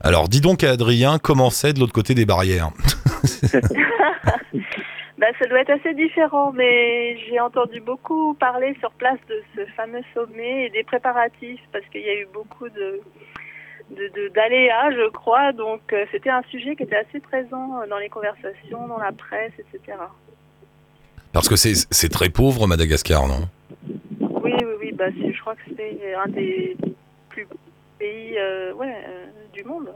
Alors, 0.00 0.28
dis 0.28 0.40
donc 0.40 0.64
à 0.64 0.70
Adrien 0.70 1.18
comment 1.18 1.50
c'est 1.50 1.74
de 1.74 1.80
l'autre 1.80 1.92
côté 1.92 2.14
des 2.14 2.24
barrières? 2.24 2.70
Bah, 5.18 5.26
ça 5.40 5.46
doit 5.48 5.58
être 5.62 5.70
assez 5.70 5.94
différent, 5.94 6.52
mais 6.52 7.16
j'ai 7.26 7.40
entendu 7.40 7.80
beaucoup 7.80 8.34
parler 8.34 8.76
sur 8.78 8.92
place 8.92 9.18
de 9.28 9.42
ce 9.56 9.66
fameux 9.72 10.02
sommet 10.14 10.66
et 10.66 10.70
des 10.70 10.84
préparatifs, 10.84 11.60
parce 11.72 11.84
qu'il 11.86 12.02
y 12.02 12.08
a 12.08 12.20
eu 12.20 12.28
beaucoup 12.32 12.68
de 12.68 13.00
de- 13.90 14.08
de- 14.14 14.28
d'aléas, 14.28 14.92
je 14.92 15.08
crois. 15.10 15.52
Donc, 15.52 15.80
euh, 15.92 16.04
c'était 16.12 16.30
un 16.30 16.42
sujet 16.50 16.76
qui 16.76 16.84
était 16.84 16.94
assez 16.94 17.18
présent 17.18 17.80
dans 17.90 17.98
les 17.98 18.10
conversations, 18.10 18.86
dans 18.86 18.98
la 18.98 19.10
presse, 19.10 19.52
etc. 19.58 19.98
Parce 21.32 21.48
que 21.48 21.56
c'est 21.56 21.74
c'est 21.90 22.10
très 22.10 22.28
pauvre 22.28 22.68
Madagascar, 22.68 23.26
non? 23.26 23.48
Oui, 24.20 24.52
oui, 24.60 24.74
oui. 24.80 24.92
Bah, 24.92 25.06
je 25.10 25.40
crois 25.40 25.56
que 25.56 25.62
c'est 25.76 26.14
un 26.14 26.28
des 26.28 26.76
plus 27.30 27.46
pays 27.98 28.36
euh, 28.38 28.72
ouais, 28.74 28.94
euh, 29.08 29.26
du 29.52 29.64
monde. 29.64 29.88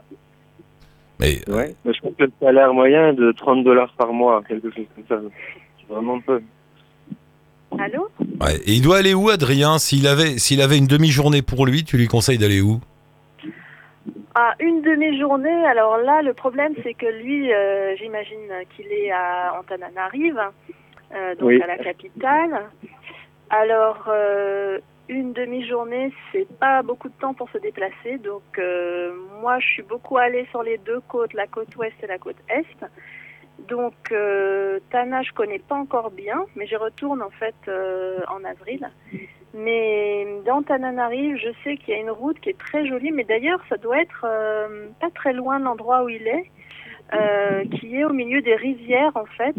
Mais 1.23 1.53
Ouais. 1.53 1.73
Mais 1.85 1.93
je 1.93 2.01
pense 2.01 2.13
que 2.17 2.23
le 2.23 2.31
salaire 2.39 2.73
moyen 2.73 3.09
est 3.09 3.13
de 3.13 3.31
30 3.31 3.63
dollars 3.63 3.93
par 3.97 4.11
mois, 4.13 4.43
quelque 4.47 4.69
chose 4.71 4.85
comme 4.95 5.05
ça. 5.07 5.23
C'est 5.79 5.93
vraiment 5.93 6.19
peu. 6.19 6.41
Allô 7.79 8.07
ouais. 8.19 8.57
Et 8.67 8.73
il 8.73 8.81
doit 8.83 8.97
aller 8.97 9.13
où, 9.15 9.29
Adrien 9.29 9.79
S'il 9.79 10.07
avait 10.07 10.37
s'il 10.37 10.61
avait 10.61 10.77
une 10.77 10.85
demi-journée 10.87 11.41
pour 11.41 11.65
lui, 11.65 11.83
tu 11.83 11.97
lui 11.97 12.07
conseilles 12.07 12.37
d'aller 12.37 12.61
où? 12.61 12.79
Ah, 14.35 14.53
une 14.59 14.81
demi-journée. 14.81 15.65
Alors 15.65 15.97
là, 15.97 16.21
le 16.21 16.33
problème, 16.33 16.73
c'est 16.83 16.93
que 16.93 17.05
lui, 17.05 17.53
euh, 17.53 17.95
j'imagine 17.97 18.49
qu'il 18.75 18.87
est 18.91 19.11
à 19.11 19.53
Antananarive, 19.59 20.39
euh, 21.15 21.35
donc 21.35 21.47
Oui. 21.49 21.61
à 21.61 21.67
la 21.67 21.77
capitale. 21.77 22.65
Alors, 23.49 24.05
euh, 24.07 24.79
une 25.09 25.33
demi-journée, 25.33 26.13
c'est 26.31 26.47
pas 26.57 26.81
beaucoup 26.81 27.09
de 27.09 27.13
temps 27.15 27.33
pour 27.33 27.49
se 27.49 27.57
déplacer. 27.57 28.17
Donc, 28.19 28.43
euh, 28.57 29.13
moi, 29.41 29.59
je 29.59 29.67
suis 29.67 29.83
beaucoup 29.83 30.17
allée 30.17 30.45
sur 30.51 30.63
les 30.63 30.77
deux 30.77 31.01
côtes, 31.01 31.33
la 31.33 31.47
côte 31.47 31.75
ouest 31.75 31.95
et 32.01 32.07
la 32.07 32.17
côte 32.17 32.37
est. 32.49 32.85
Donc, 33.67 34.11
euh, 34.11 34.79
Tana, 34.89 35.21
je 35.21 35.31
connais 35.31 35.59
pas 35.59 35.75
encore 35.75 36.11
bien, 36.11 36.45
mais 36.55 36.65
j'y 36.67 36.75
retourne 36.75 37.21
en 37.21 37.29
fait 37.29 37.55
euh, 37.67 38.19
en 38.29 38.43
avril. 38.43 38.89
Mais 39.53 40.25
dans 40.45 40.63
Tananarive, 40.63 41.37
je 41.37 41.49
sais 41.63 41.77
qu'il 41.77 41.93
y 41.93 41.97
a 41.97 41.99
une 41.99 42.09
route 42.09 42.39
qui 42.39 42.49
est 42.49 42.57
très 42.57 42.87
jolie, 42.87 43.11
mais 43.11 43.23
d'ailleurs, 43.23 43.61
ça 43.69 43.77
doit 43.77 44.01
être 44.01 44.25
euh, 44.27 44.87
pas 44.99 45.11
très 45.11 45.31
loin 45.31 45.59
de 45.59 45.65
l'endroit 45.65 46.03
où 46.03 46.09
il 46.09 46.27
est, 46.27 46.49
euh, 47.13 47.63
qui 47.65 47.95
est 47.95 48.03
au 48.03 48.13
milieu 48.13 48.41
des 48.41 48.55
rivières 48.55 49.15
en 49.15 49.25
fait. 49.25 49.55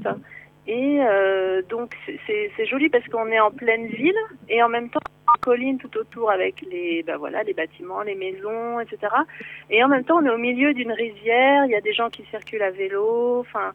Et 0.66 0.98
euh, 1.00 1.62
donc, 1.62 1.94
c'est- 2.26 2.66
joli 2.66 2.88
parce 2.88 3.06
qu'on 3.08 3.26
est 3.28 3.40
en 3.40 3.50
pleine 3.50 3.86
ville 3.86 4.16
et 4.48 4.62
en 4.62 4.68
même 4.68 4.88
temps, 4.88 5.00
une 5.36 5.40
colline 5.42 5.78
tout 5.78 5.94
autour 5.98 6.30
avec 6.30 6.62
les, 6.62 7.02
ben 7.02 7.16
voilà, 7.18 7.42
les 7.42 7.52
bâtiments, 7.52 8.02
les 8.02 8.14
maisons, 8.14 8.80
etc. 8.80 8.98
Et 9.70 9.82
en 9.84 9.88
même 9.88 10.04
temps, 10.04 10.18
on 10.22 10.26
est 10.26 10.30
au 10.30 10.38
milieu 10.38 10.72
d'une 10.72 10.92
rivière. 10.92 11.64
Il 11.66 11.70
y 11.72 11.74
a 11.76 11.80
des 11.82 11.92
gens 11.92 12.08
qui 12.08 12.24
circulent 12.30 12.62
à 12.62 12.70
vélo. 12.70 13.40
Enfin, 13.40 13.72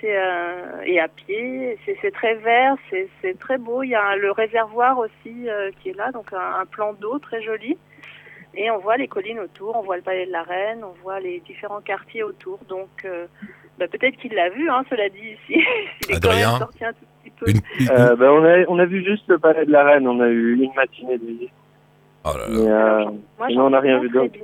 c'est 0.00 0.16
euh, 0.16 0.80
et 0.86 0.98
à 1.00 1.08
pied. 1.08 1.76
C'est 2.00 2.10
très 2.12 2.34
vert, 2.36 2.76
c'est 2.88 3.08
c'est 3.20 3.38
très 3.38 3.58
beau. 3.58 3.82
Il 3.82 3.90
y 3.90 3.94
a 3.94 4.16
le 4.16 4.30
réservoir 4.32 4.98
aussi 4.98 5.48
euh, 5.48 5.70
qui 5.82 5.90
est 5.90 5.96
là, 5.96 6.10
donc 6.12 6.32
un, 6.32 6.60
un 6.60 6.66
plan 6.66 6.94
d'eau 6.94 7.18
très 7.18 7.42
joli. 7.42 7.76
Et 8.54 8.70
on 8.70 8.78
voit 8.78 8.96
les 8.98 9.08
collines 9.08 9.40
autour, 9.40 9.76
on 9.76 9.80
voit 9.82 9.96
le 9.96 10.02
palais 10.02 10.26
de 10.26 10.32
la 10.32 10.42
Reine, 10.42 10.84
on 10.84 10.92
voit 11.02 11.20
les 11.20 11.40
différents 11.40 11.80
quartiers 11.80 12.22
autour. 12.22 12.58
Donc 12.68 13.04
euh, 13.04 13.26
bah, 13.78 13.86
peut-être 13.90 14.16
qu'il 14.18 14.32
l'a 14.34 14.50
vu, 14.50 14.68
hein, 14.70 14.82
cela 14.90 15.08
dit 15.08 15.18
ici. 15.18 15.60
Il 16.08 16.16
est 16.16 16.20
quand 16.20 16.28
Adrien, 16.28 16.50
même 16.50 16.58
sorti 16.60 16.84
un 16.84 16.92
tout 16.92 17.06
petit 17.22 17.32
peu. 17.38 17.50
Une- 17.50 17.60
une- 17.80 17.90
Euh, 17.90 18.16
ben, 18.16 18.30
on, 18.30 18.44
a, 18.44 18.64
on 18.68 18.78
a 18.78 18.84
vu 18.86 19.04
juste 19.04 19.24
le 19.28 19.38
palais 19.38 19.66
de 19.66 19.72
la 19.72 19.84
Reine, 19.84 20.06
on 20.06 20.20
a 20.20 20.28
eu 20.28 20.54
une 20.54 20.70
matinée 20.76 21.18
de 21.18 21.26
visite. 21.26 21.50
Oh 22.24 22.30
là 22.36 22.46
là. 22.48 22.54
Mais, 22.54 22.70
euh, 22.70 23.04
Moi, 23.38 23.46
sinon, 23.48 23.66
on 23.66 23.70
n'a 23.70 23.80
rien 23.80 23.98
vu 24.00 24.08
d'autre. 24.08 24.34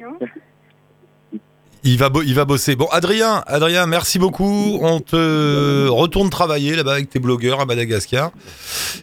Il 1.85 1.97
va, 1.97 2.09
bo- 2.09 2.23
il 2.23 2.35
va 2.35 2.45
bosser. 2.45 2.75
Bon, 2.75 2.87
Adrien, 2.91 3.45
Adrien, 3.47 3.87
merci 3.87 4.19
beaucoup. 4.19 4.79
On 4.83 4.99
te 4.99 5.87
retourne 5.89 6.29
travailler 6.29 6.75
là-bas 6.75 6.95
avec 6.95 7.09
tes 7.09 7.21
blogueurs 7.21 7.61
à 7.61 7.67
Madagascar. 7.67 8.33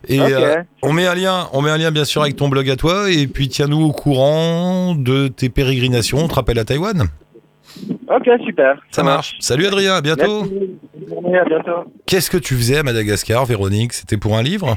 Et 0.10 0.20
Ok. 0.20 0.30
euh, 0.30 0.62
on 0.84 0.92
met 0.92 1.08
un 1.08 1.16
lien, 1.16 1.48
on 1.54 1.62
met 1.62 1.70
un 1.72 1.78
lien 1.78 1.92
bien 1.92 2.04
sûr 2.04 2.22
avec 2.22 2.36
ton 2.36 2.50
blog 2.50 2.70
à 2.70 2.76
toi. 2.76 3.10
Et 3.10 3.28
puis 3.28 3.48
tiens-nous 3.48 3.82
au 3.82 3.92
courant 3.94 4.94
de 4.94 5.30
tes 5.30 5.48
pérégrinations. 5.48 6.18
On 6.18 6.28
te 6.28 6.36
rappelle 6.36 6.60
à 6.60 6.66
Taïwan. 6.66 7.06
Ok, 8.08 8.30
super. 8.46 8.82
Ça 8.92 9.04
marche. 9.04 9.36
Salut 9.40 9.66
Adrien, 9.66 9.96
à 9.96 10.02
bientôt. 10.02 10.44
Merci. 10.44 10.80
Bonne 10.94 11.10
journée, 11.10 11.38
à 11.40 11.46
bientôt. 11.46 11.86
Qu'est-ce 12.06 12.30
que 12.30 12.38
tu 12.38 12.54
faisais 12.56 12.78
à 12.80 12.84
Madagascar, 12.84 13.46
Véronique? 13.46 13.94
C'était 13.94 14.18
pour 14.18 14.38
un 14.38 14.44
livre? 14.44 14.76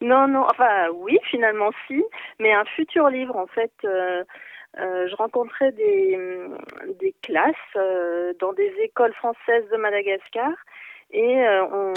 Non, 0.00 0.28
non, 0.28 0.44
enfin 0.50 0.88
oui, 0.94 1.18
finalement 1.30 1.70
si, 1.86 2.02
mais 2.38 2.52
un 2.52 2.64
futur 2.76 3.08
livre 3.08 3.36
en 3.36 3.46
fait. 3.46 3.72
euh, 3.84 4.22
euh, 4.78 5.06
je 5.08 5.14
rencontrais 5.16 5.70
des, 5.72 6.16
hum, 6.16 6.58
des 7.00 7.14
classes 7.22 7.54
euh, 7.76 8.32
dans 8.40 8.52
des 8.52 8.72
écoles 8.82 9.14
françaises 9.14 9.64
de 9.72 9.76
Madagascar 9.76 10.50
et 11.12 11.38
euh, 11.46 11.64
on, 11.72 11.92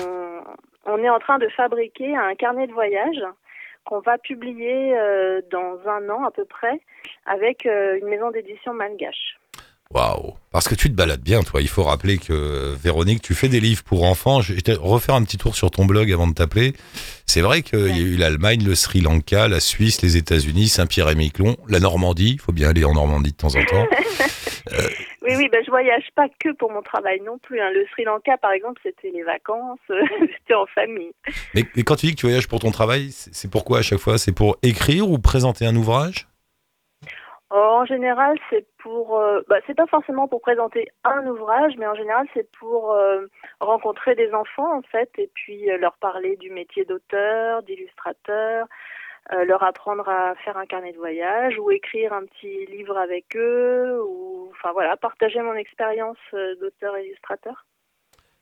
on 0.85 1.03
est 1.03 1.09
en 1.09 1.17
train 1.19 1.39
de 1.39 1.47
fabriquer 1.49 2.15
un 2.15 2.35
carnet 2.35 2.67
de 2.67 2.73
voyage 2.73 3.21
qu'on 3.83 3.99
va 3.99 4.19
publier 4.19 4.95
euh, 4.95 5.41
dans 5.49 5.79
un 5.89 6.07
an 6.09 6.23
à 6.23 6.31
peu 6.31 6.45
près 6.45 6.79
avec 7.25 7.65
euh, 7.65 7.97
une 7.99 8.07
maison 8.09 8.29
d'édition 8.29 8.73
malgache. 8.73 9.37
Waouh 9.93 10.33
Parce 10.51 10.67
que 10.67 10.75
tu 10.75 10.89
te 10.89 10.95
balades 10.95 11.21
bien, 11.21 11.43
toi. 11.43 11.61
Il 11.61 11.69
faut 11.69 11.83
rappeler 11.83 12.17
que, 12.17 12.33
euh, 12.33 12.75
Véronique, 12.81 13.21
tu 13.21 13.33
fais 13.33 13.47
des 13.47 13.59
livres 13.61 13.83
pour 13.83 14.03
enfants. 14.03 14.41
Je 14.41 14.53
vais 14.53 14.61
refaire 14.73 15.15
un 15.15 15.23
petit 15.23 15.37
tour 15.37 15.55
sur 15.55 15.71
ton 15.71 15.85
blog 15.85 16.11
avant 16.11 16.27
de 16.27 16.33
t'appeler. 16.33 16.73
C'est 17.25 17.41
vrai 17.41 17.61
qu'il 17.61 17.79
y 17.87 17.99
a 17.99 18.03
eu 18.03 18.17
l'Allemagne, 18.17 18.63
le 18.65 18.75
Sri 18.75 18.99
Lanka, 19.01 19.47
la 19.47 19.59
Suisse, 19.61 20.01
les 20.01 20.17
États-Unis, 20.17 20.67
Saint-Pierre-et-Miquelon, 20.67 21.55
la 21.69 21.79
Normandie. 21.79 22.33
Il 22.33 22.39
faut 22.41 22.51
bien 22.51 22.69
aller 22.69 22.83
en 22.83 22.93
Normandie 22.93 23.31
de 23.31 23.37
temps 23.37 23.55
en 23.55 23.63
temps. 23.63 23.85
Oui, 25.21 25.33
oui, 25.35 25.49
ben, 25.51 25.61
je 25.65 25.69
voyage 25.69 26.05
pas 26.15 26.27
que 26.39 26.53
pour 26.55 26.71
mon 26.71 26.81
travail 26.81 27.19
non 27.25 27.37
plus. 27.37 27.59
hein. 27.59 27.69
Le 27.73 27.85
Sri 27.91 28.03
Lanka, 28.05 28.37
par 28.37 28.51
exemple, 28.51 28.79
c'était 28.83 29.11
les 29.13 29.23
vacances, 29.23 29.79
c'était 29.89 30.53
en 30.53 30.65
famille. 30.73 31.11
Mais, 31.53 31.65
mais 31.75 31.83
quand 31.83 31.97
tu 31.97 32.05
dis 32.07 32.15
que 32.15 32.19
tu 32.21 32.25
voyages 32.27 32.47
pour 32.47 32.59
ton 32.59 32.71
travail, 32.71 33.09
c'est 33.11 33.49
pourquoi 33.51 33.79
à 33.79 33.81
chaque 33.81 33.99
fois? 33.99 34.17
C'est 34.17 34.31
pour 34.31 34.57
écrire 34.63 35.09
ou 35.09 35.19
présenter 35.19 35.65
un 35.65 35.75
ouvrage? 35.75 36.27
En 37.49 37.85
général, 37.85 38.37
c'est 38.49 38.67
pour, 38.79 39.17
euh, 39.17 39.39
bah, 39.47 39.57
c'est 39.65 39.73
pas 39.75 39.87
forcément 39.87 40.27
pour 40.27 40.41
présenter 40.41 40.89
un 41.05 41.25
ouvrage, 41.27 41.75
mais 41.77 41.87
en 41.87 41.95
général, 41.95 42.27
c'est 42.33 42.49
pour 42.59 42.91
euh, 42.91 43.25
rencontrer 43.61 44.15
des 44.15 44.33
enfants 44.33 44.77
en 44.77 44.81
fait, 44.81 45.09
et 45.17 45.31
puis 45.33 45.71
euh, 45.71 45.77
leur 45.77 45.95
parler 45.97 46.35
du 46.35 46.51
métier 46.51 46.83
d'auteur, 46.83 47.63
d'illustrateur, 47.63 48.67
euh, 49.31 49.45
leur 49.45 49.63
apprendre 49.63 50.09
à 50.09 50.35
faire 50.43 50.57
un 50.57 50.65
carnet 50.65 50.91
de 50.91 50.97
voyage 50.97 51.57
ou 51.57 51.71
écrire 51.71 52.11
un 52.11 52.25
petit 52.25 52.65
livre 52.65 52.97
avec 52.97 53.33
eux, 53.37 54.01
ou 54.05 54.49
enfin 54.51 54.73
voilà, 54.73 54.97
partager 54.97 55.41
mon 55.41 55.55
expérience 55.55 56.17
d'auteur-illustrateur. 56.33 57.65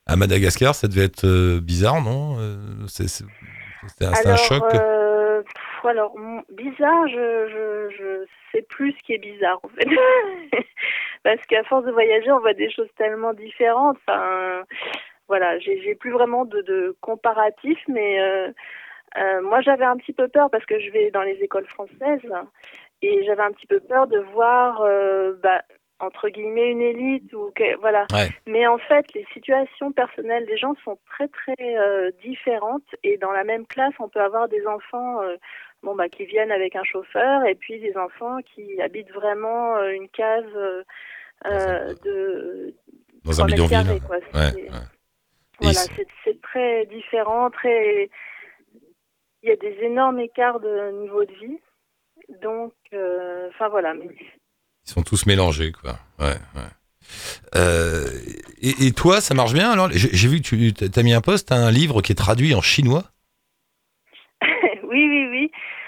À 0.07 0.15
Madagascar, 0.15 0.73
ça 0.73 0.87
devait 0.87 1.05
être 1.05 1.59
bizarre, 1.59 2.01
non? 2.01 2.37
C'est 2.87 3.23
un, 4.01 4.35
choc 4.35 4.63
alors 5.87 6.15
bizarre, 6.49 7.07
je, 7.07 7.47
je, 7.47 7.95
je 7.97 8.25
sais 8.51 8.61
plus 8.63 8.91
ce 8.93 9.03
qui 9.03 9.13
est 9.13 9.17
bizarre 9.17 9.59
en 9.63 9.69
fait. 9.69 9.87
Parce 11.23 11.41
qu'à 11.47 11.63
force 11.63 11.85
de 11.85 11.91
voyager, 11.91 12.31
on 12.31 12.39
voit 12.39 12.53
des 12.53 12.69
choses 12.69 12.89
tellement 12.97 13.33
différentes. 13.33 13.97
Enfin, 14.07 14.63
voilà, 15.27 15.57
j'ai 15.59 15.95
plus 15.95 16.11
vraiment 16.11 16.45
de, 16.45 16.61
de 16.61 16.95
comparatif, 17.01 17.79
mais 17.87 18.21
euh, 18.21 18.51
euh, 19.17 19.41
moi 19.41 19.61
j'avais 19.61 19.85
un 19.85 19.97
petit 19.97 20.13
peu 20.13 20.27
peur 20.27 20.49
parce 20.51 20.65
que 20.65 20.79
je 20.79 20.91
vais 20.91 21.09
dans 21.11 21.23
les 21.23 21.37
écoles 21.41 21.65
françaises 21.67 22.21
et 23.01 23.23
j'avais 23.25 23.41
un 23.41 23.51
petit 23.51 23.67
peu 23.67 23.79
peur 23.79 24.07
de 24.07 24.19
voir 24.19 24.81
euh, 24.81 25.33
bah, 25.41 25.63
entre 25.99 26.29
guillemets 26.29 26.71
une 26.71 26.81
élite 26.81 27.33
ou 27.33 27.51
que, 27.55 27.77
voilà. 27.79 28.05
Ouais. 28.11 28.29
Mais 28.47 28.67
en 28.67 28.77
fait, 28.77 29.05
les 29.13 29.25
situations 29.33 29.91
personnelles 29.91 30.45
des 30.45 30.57
gens 30.57 30.75
sont 30.83 30.97
très 31.09 31.27
très 31.27 31.77
euh, 31.77 32.11
différentes 32.23 32.83
et 33.03 33.17
dans 33.17 33.31
la 33.31 33.43
même 33.43 33.65
classe, 33.65 33.93
on 33.99 34.09
peut 34.09 34.21
avoir 34.21 34.47
des 34.49 34.65
enfants 34.67 35.21
euh, 35.21 35.37
bon 35.83 35.95
bah 35.95 36.09
qui 36.09 36.25
viennent 36.25 36.51
avec 36.51 36.75
un 36.75 36.83
chauffeur 36.83 37.45
et 37.45 37.55
puis 37.55 37.79
des 37.79 37.95
enfants 37.97 38.39
qui 38.41 38.81
habitent 38.81 39.11
vraiment 39.11 39.77
euh, 39.77 39.91
une 39.91 40.09
case 40.09 40.43
euh, 40.55 40.83
euh, 41.45 41.93
de 42.03 42.73
Dans 43.23 43.41
un 43.41 43.47
3 43.47 43.47
mètres 43.47 43.69
carrés, 43.69 43.83
bidonville. 43.99 44.07
quoi. 44.07 44.17
Ouais. 44.33 44.69
Voilà, 45.61 45.79
c'est 46.25 46.41
très 46.41 46.85
différent, 46.87 47.49
très. 47.49 48.09
Il 49.41 49.49
y 49.49 49.51
a 49.51 49.55
des 49.55 49.77
énormes 49.81 50.19
écarts 50.19 50.59
de 50.59 50.91
niveau 51.01 51.23
de 51.23 51.31
vie. 51.33 51.59
Donc, 52.41 52.73
euh, 52.93 53.47
enfin 53.49 53.69
voilà. 53.69 53.93
Mais 53.93 54.09
Ils 54.87 54.91
sont 54.91 55.01
tous 55.03 55.25
mélangés, 55.25 55.71
quoi. 55.71 55.99
Ouais, 56.19 56.37
ouais. 56.55 56.61
Euh, 57.55 58.09
et, 58.61 58.87
et 58.87 58.91
toi, 58.91 59.21
ça 59.21 59.33
marche 59.33 59.53
bien 59.53 59.71
alors? 59.71 59.89
J'ai 59.91 60.27
vu 60.27 60.41
que 60.41 60.47
tu 60.47 60.99
as 60.99 61.03
mis 61.03 61.13
un 61.13 61.21
post, 61.21 61.51
un 61.51 61.71
livre 61.71 62.01
qui 62.01 62.11
est 62.11 62.15
traduit 62.15 62.53
en 62.53 62.61
chinois. 62.61 63.03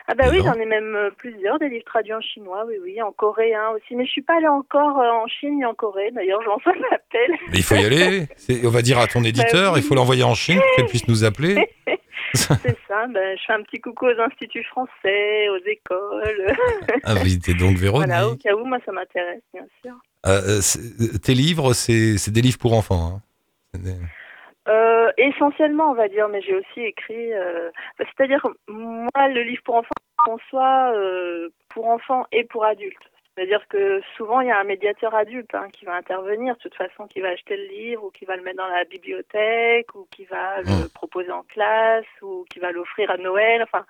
Oui, 0.09 0.15
oui, 0.15 0.15
oui. 0.15 0.15
Ah 0.15 0.15
bah 0.15 0.25
oui, 0.31 0.41
j'en 0.43 0.53
ai 0.53 0.65
même 0.65 0.95
euh, 0.95 1.09
plusieurs, 1.17 1.59
des 1.59 1.69
livres 1.69 1.85
traduits 1.85 2.13
en 2.13 2.21
chinois, 2.21 2.63
oui, 2.67 2.75
oui, 2.81 3.01
en 3.01 3.11
coréen 3.11 3.69
aussi. 3.75 3.95
Mais 3.95 4.05
je 4.05 4.11
suis 4.11 4.21
pas 4.21 4.37
allée 4.37 4.47
encore 4.47 4.99
euh, 4.99 5.09
en 5.09 5.27
Chine 5.27 5.57
ni 5.57 5.65
en 5.65 5.73
Corée. 5.73 6.11
D'ailleurs, 6.11 6.41
je 6.41 6.47
lance 6.47 6.61
un 6.65 6.95
appel. 6.95 7.31
Mais 7.51 7.57
il 7.57 7.63
faut 7.63 7.75
y 7.75 7.85
aller. 7.85 8.27
On 8.65 8.69
va 8.69 8.81
dire 8.81 8.99
à 8.99 9.07
ton 9.07 9.23
éditeur, 9.23 9.73
oui. 9.73 9.79
il 9.81 9.83
faut 9.85 9.95
l'envoyer 9.95 10.23
en 10.23 10.33
Chine 10.35 10.59
pour 10.59 10.75
qu'elle 10.75 10.85
puisse 10.87 11.07
nous 11.07 11.23
appeler. 11.25 11.69
C'est 12.33 12.77
ça. 12.87 13.07
Ben, 13.07 13.37
je 13.37 13.43
fais 13.45 13.53
un 13.53 13.63
petit 13.63 13.79
coucou 13.79 14.05
aux 14.07 14.21
instituts 14.21 14.63
français, 14.65 15.49
aux 15.49 15.65
écoles. 15.65 16.55
Invitez 17.03 17.53
donc 17.53 17.77
Véronique. 17.77 18.07
voilà, 18.07 18.27
au 18.27 18.35
cas 18.35 18.53
où, 18.53 18.65
moi, 18.65 18.77
ça 18.85 18.91
m'intéresse, 18.91 19.41
bien 19.53 19.65
sûr. 19.81 19.93
Euh, 20.25 20.59
euh, 20.59 21.17
tes 21.19 21.33
livres, 21.33 21.73
c'est 21.73 22.17
c'est 22.17 22.31
des 22.31 22.41
livres 22.41 22.57
pour 22.57 22.73
enfants. 22.73 23.21
hein. 23.75 23.79
Euh, 24.67 25.11
essentiellement, 25.17 25.91
on 25.91 25.93
va 25.93 26.07
dire, 26.09 26.27
mais 26.29 26.41
j'ai 26.41 26.55
aussi 26.55 26.81
écrit. 26.81 27.33
euh, 27.33 27.69
bah, 27.97 28.05
C'est-à-dire, 28.05 28.45
moi, 28.67 29.27
le 29.29 29.41
livre 29.43 29.63
pour 29.63 29.75
enfants, 29.75 29.89
qu'on 30.25 30.37
soit 30.49 30.91
euh, 30.93 31.49
pour 31.69 31.87
enfants 31.87 32.25
et 32.31 32.43
pour 32.43 32.65
adultes. 32.65 32.97
C'est-à-dire 33.35 33.67
que 33.69 34.01
souvent, 34.15 34.41
il 34.41 34.47
y 34.47 34.51
a 34.51 34.59
un 34.59 34.63
médiateur 34.63 35.13
adulte 35.13 35.53
hein, 35.53 35.67
qui 35.71 35.85
va 35.85 35.93
intervenir, 35.93 36.55
de 36.55 36.59
toute 36.59 36.73
façon, 36.75 37.05
qui 37.07 37.21
va 37.21 37.29
acheter 37.29 37.55
le 37.55 37.65
livre 37.67 38.03
ou 38.05 38.09
qui 38.09 38.25
va 38.25 38.35
le 38.35 38.41
mettre 38.41 38.57
dans 38.57 38.67
la 38.67 38.83
bibliothèque 38.83 39.93
ou 39.93 40.07
qui 40.09 40.25
va 40.25 40.61
le 40.61 40.85
Mm. 40.85 40.89
proposer 40.89 41.31
en 41.31 41.43
classe 41.43 42.05
ou 42.23 42.45
qui 42.49 42.59
va 42.59 42.71
l'offrir 42.71 43.11
à 43.11 43.17
Noël. 43.17 43.61
Enfin, 43.61 43.85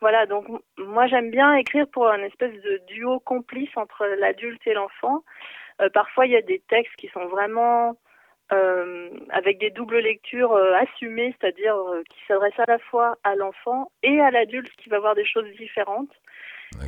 voilà. 0.00 0.26
Donc, 0.26 0.46
moi, 0.78 1.06
j'aime 1.06 1.30
bien 1.30 1.54
écrire 1.54 1.86
pour 1.88 2.08
un 2.08 2.22
espèce 2.24 2.60
de 2.60 2.82
duo 2.88 3.20
complice 3.20 3.70
entre 3.76 4.04
l'adulte 4.18 4.66
et 4.66 4.74
l'enfant. 4.74 5.22
Euh, 5.80 5.88
parfois, 5.88 6.26
il 6.26 6.32
y 6.32 6.36
a 6.36 6.42
des 6.42 6.60
textes 6.68 6.96
qui 6.96 7.06
sont 7.08 7.26
vraiment 7.26 7.96
euh, 8.52 9.08
avec 9.30 9.58
des 9.58 9.70
doubles 9.70 9.98
lectures 9.98 10.52
euh, 10.52 10.74
assumées, 10.74 11.34
c'est-à-dire 11.40 11.74
euh, 11.74 12.04
qui 12.08 12.18
s'adressent 12.28 12.58
à 12.60 12.70
la 12.70 12.78
fois 12.78 13.18
à 13.24 13.34
l'enfant 13.34 13.90
et 14.04 14.20
à 14.20 14.30
l'adulte 14.30 14.70
qui 14.76 14.88
va 14.88 15.00
voir 15.00 15.16
des 15.16 15.26
choses 15.26 15.48
différentes. 15.58 16.10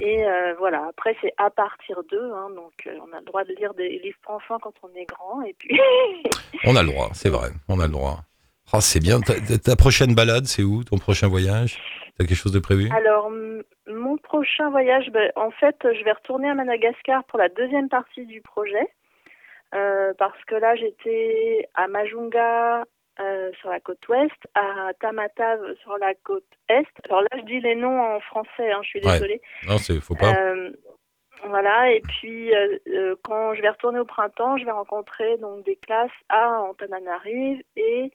Et 0.00 0.24
voilà, 0.58 0.86
après 0.88 1.16
c'est 1.20 1.32
à 1.38 1.50
partir 1.50 2.02
d'eux, 2.10 2.32
hein, 2.34 2.50
donc 2.50 2.72
on 2.86 3.12
a 3.16 3.20
le 3.20 3.24
droit 3.24 3.44
de 3.44 3.54
lire 3.54 3.72
des 3.74 3.88
livres 3.88 4.18
pour 4.22 4.34
enfants 4.34 4.58
quand 4.60 4.74
on 4.82 4.88
est 4.94 5.06
grand, 5.06 5.40
et 5.42 5.54
puis 5.56 5.80
On 6.64 6.74
a 6.76 6.82
le 6.82 6.88
droit, 6.88 7.10
c'est 7.14 7.28
vrai. 7.28 7.50
On 7.68 7.78
a 7.80 7.86
le 7.86 7.92
droit. 7.92 8.18
Ah, 8.72 8.80
c'est 8.80 9.00
bien. 9.00 9.20
Ta, 9.20 9.76
prochaine 9.76 10.14
balade, 10.14 10.46
c'est 10.46 10.64
où? 10.64 10.82
Ton 10.82 10.98
prochain 10.98 11.28
voyage? 11.28 11.78
T'as 12.18 12.26
quelque 12.26 12.36
chose 12.36 12.52
de 12.52 12.58
prévu? 12.58 12.90
Alors, 12.90 13.30
mon 13.86 14.16
prochain 14.18 14.68
voyage, 14.68 15.10
ben, 15.10 15.30
en 15.36 15.52
fait, 15.52 15.76
je 15.82 16.04
vais 16.04 16.12
retourner 16.12 16.50
à 16.50 16.54
Madagascar 16.54 17.24
pour 17.24 17.38
la 17.38 17.48
deuxième 17.48 17.88
partie 17.88 18.26
du 18.26 18.42
projet. 18.42 18.86
Euh, 19.74 20.14
parce 20.18 20.42
que 20.44 20.54
là, 20.54 20.74
j'étais 20.76 21.68
à 21.74 21.88
Majunga 21.88 22.84
euh, 23.20 23.52
sur 23.60 23.68
la 23.70 23.80
côte 23.80 24.06
ouest, 24.08 24.32
à 24.54 24.92
Tamatave 25.00 25.74
sur 25.82 25.98
la 25.98 26.14
côte 26.14 26.44
est. 26.68 26.86
Alors 27.08 27.22
là, 27.22 27.28
je 27.36 27.42
dis 27.42 27.60
les 27.60 27.74
noms 27.74 28.00
en 28.00 28.20
français, 28.20 28.70
hein, 28.72 28.80
je 28.82 28.88
suis 28.88 29.00
Ouais. 29.04 29.12
désolée. 29.12 29.40
Non, 29.66 29.76
c'est 29.78 30.00
faut 30.00 30.14
pas. 30.14 30.34
Euh, 30.34 30.70
voilà, 31.44 31.92
et 31.92 32.00
puis 32.00 32.54
euh, 32.54 32.78
euh, 32.88 33.16
quand 33.22 33.54
je 33.54 33.62
vais 33.62 33.68
retourner 33.68 33.98
au 34.00 34.04
printemps, 34.04 34.56
je 34.56 34.64
vais 34.64 34.70
rencontrer 34.72 35.36
donc 35.38 35.64
des 35.64 35.76
classes 35.76 36.10
à 36.28 36.60
Antananarive 36.62 37.62
et 37.76 38.10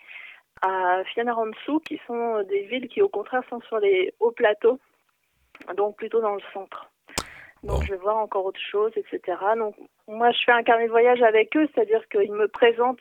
à 0.62 1.04
Fianarantsoa, 1.13 1.80
qui 1.86 2.02
sont 2.08 2.38
euh, 2.38 2.44
des 2.44 2.62
villes 2.63 2.88
qui 2.88 3.02
au 3.02 3.10
contraire 3.10 3.44
sont 3.50 3.62
sur 3.62 3.80
les 3.80 4.13
hauts 4.20 4.32
plateaux, 4.32 4.80
donc 5.76 5.98
plutôt 5.98 6.20
dans 6.22 6.36
le 6.36 6.42
centre. 6.54 6.89
Donc 7.63 7.80
Bon. 7.80 7.86
je 7.86 7.91
vais 7.91 7.97
voir 7.97 8.17
encore 8.17 8.45
autre 8.45 8.60
chose, 8.60 8.91
etc. 8.97 9.38
Donc 9.58 9.76
moi 10.08 10.32
je 10.32 10.39
fais 10.45 10.52
un 10.52 10.63
carnet 10.63 10.86
de 10.86 10.91
voyage 10.91 11.21
avec 11.21 11.56
eux, 11.56 11.67
c'est-à-dire 11.73 12.08
qu'ils 12.10 12.32
me 12.34 12.47
présentent 12.47 12.99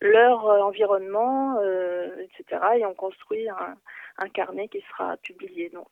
leur 0.00 0.46
euh, 0.48 0.60
environnement, 0.62 1.58
euh, 1.60 2.08
etc. 2.22 2.60
Et 2.78 2.86
on 2.86 2.94
construit 2.94 3.48
un, 3.48 3.76
un 4.18 4.28
carnet 4.28 4.68
qui 4.68 4.82
sera 4.90 5.16
publié 5.18 5.68
donc. 5.70 5.88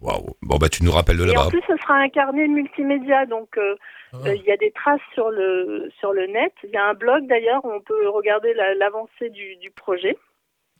Waouh. 0.00 0.36
Bon, 0.42 0.58
bah, 0.58 0.68
tu 0.68 0.84
nous 0.84 0.92
rappelles 0.92 1.16
de 1.16 1.26
Et 1.26 1.30
en 1.36 1.40
là-bas. 1.40 1.48
plus, 1.50 1.62
ce 1.66 1.76
sera 1.78 1.94
un 1.94 2.08
carnet 2.08 2.46
multimédia, 2.46 3.26
donc 3.26 3.58
euh, 3.58 3.74
Ah. 4.12 4.18
euh, 4.26 4.34
il 4.36 4.42
y 4.44 4.52
a 4.52 4.56
des 4.56 4.70
traces 4.70 5.00
sur 5.12 5.30
le 5.30 5.90
sur 5.98 6.12
le 6.12 6.26
net. 6.28 6.52
Il 6.62 6.70
y 6.70 6.76
a 6.76 6.84
un 6.84 6.94
blog 6.94 7.26
d'ailleurs 7.26 7.64
où 7.64 7.70
on 7.72 7.80
peut 7.80 8.08
regarder 8.08 8.54
la- 8.54 8.74
l'avancée 8.74 9.28
du, 9.30 9.56
du 9.56 9.70
projet. 9.72 10.16